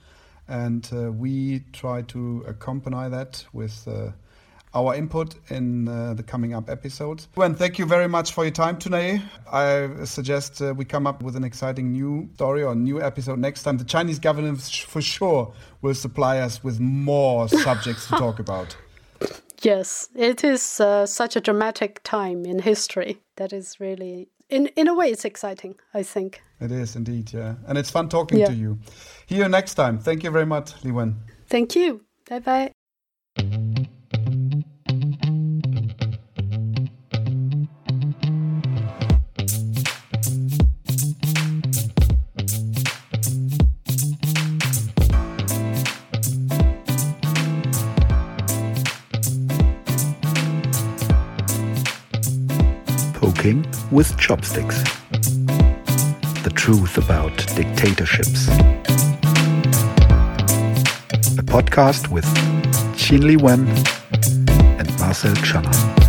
and 0.50 0.86
uh, 0.92 1.10
we 1.10 1.62
try 1.72 2.02
to 2.02 2.44
accompany 2.46 3.08
that 3.12 3.46
with 3.54 3.88
uh, 3.88 4.12
our 4.76 4.96
input 4.96 5.36
in 5.50 5.88
uh, 5.88 6.14
the 6.14 6.24
coming 6.24 6.54
up 6.54 6.70
episodes. 6.70 7.28
Gwen, 7.36 7.54
thank 7.56 7.78
you 7.78 7.86
very 7.86 8.08
much 8.08 8.32
for 8.34 8.44
your 8.44 8.52
time 8.52 8.78
today. 8.78 9.22
I 9.52 9.90
suggest 10.06 10.62
uh, 10.62 10.74
we 10.76 10.86
come 10.86 11.06
up 11.06 11.22
with 11.22 11.36
an 11.36 11.44
exciting 11.44 11.92
new 11.92 12.30
story 12.36 12.64
or 12.64 12.74
new 12.76 13.02
episode 13.02 13.40
next 13.40 13.64
time. 13.64 13.78
The 13.78 13.84
Chinese 13.86 14.20
government 14.20 14.62
sh- 14.62 14.84
for 14.84 15.02
sure 15.02 15.54
will 15.82 15.94
supply 15.96 16.40
us 16.40 16.64
with 16.64 16.80
more 16.80 17.48
subjects 17.67 18.08
to 18.08 18.15
talk 18.15 18.40
about. 18.40 18.76
Yes, 19.62 20.10
it 20.15 20.44
is 20.44 20.80
uh, 20.82 21.06
such 21.06 21.36
a 21.36 21.40
dramatic 21.42 22.02
time 22.04 22.46
in 22.46 22.60
history 22.60 23.21
that 23.38 23.54
is 23.54 23.80
really, 23.80 24.28
in 24.50 24.67
in 24.76 24.88
a 24.90 24.94
way, 24.94 25.10
it's 25.10 25.24
exciting. 25.24 25.76
I 25.94 26.04
think. 26.04 26.42
It 26.60 26.71
is 26.71 26.96
indeed, 26.96 27.32
yeah. 27.34 27.56
And 27.67 27.78
it's 27.78 27.90
fun 27.92 28.10
talking 28.10 28.40
Yeah. 28.40 28.48
to 28.48 28.54
you. 28.54 28.80
See 29.30 29.36
you 29.36 29.48
next 29.50 29.76
time. 29.76 30.00
Thank 30.00 30.24
you 30.24 30.32
very 30.32 30.46
much, 30.46 30.71
Li 30.84 30.92
Wen. 30.92 31.15
Thank 31.48 31.76
you. 31.76 32.02
Bye 32.30 32.40
bye. 32.40 33.63
With 53.94 54.17
chopsticks. 54.17 54.81
The 56.41 56.52
truth 56.56 56.98
about 56.98 57.37
dictatorships. 57.56 58.48
A 61.37 61.44
podcast 61.44 62.08
with 62.10 62.25
Qinli 62.98 63.39
Wen 63.39 63.67
and 64.79 65.00
Marcel 65.00 65.35
Czana. 65.35 66.02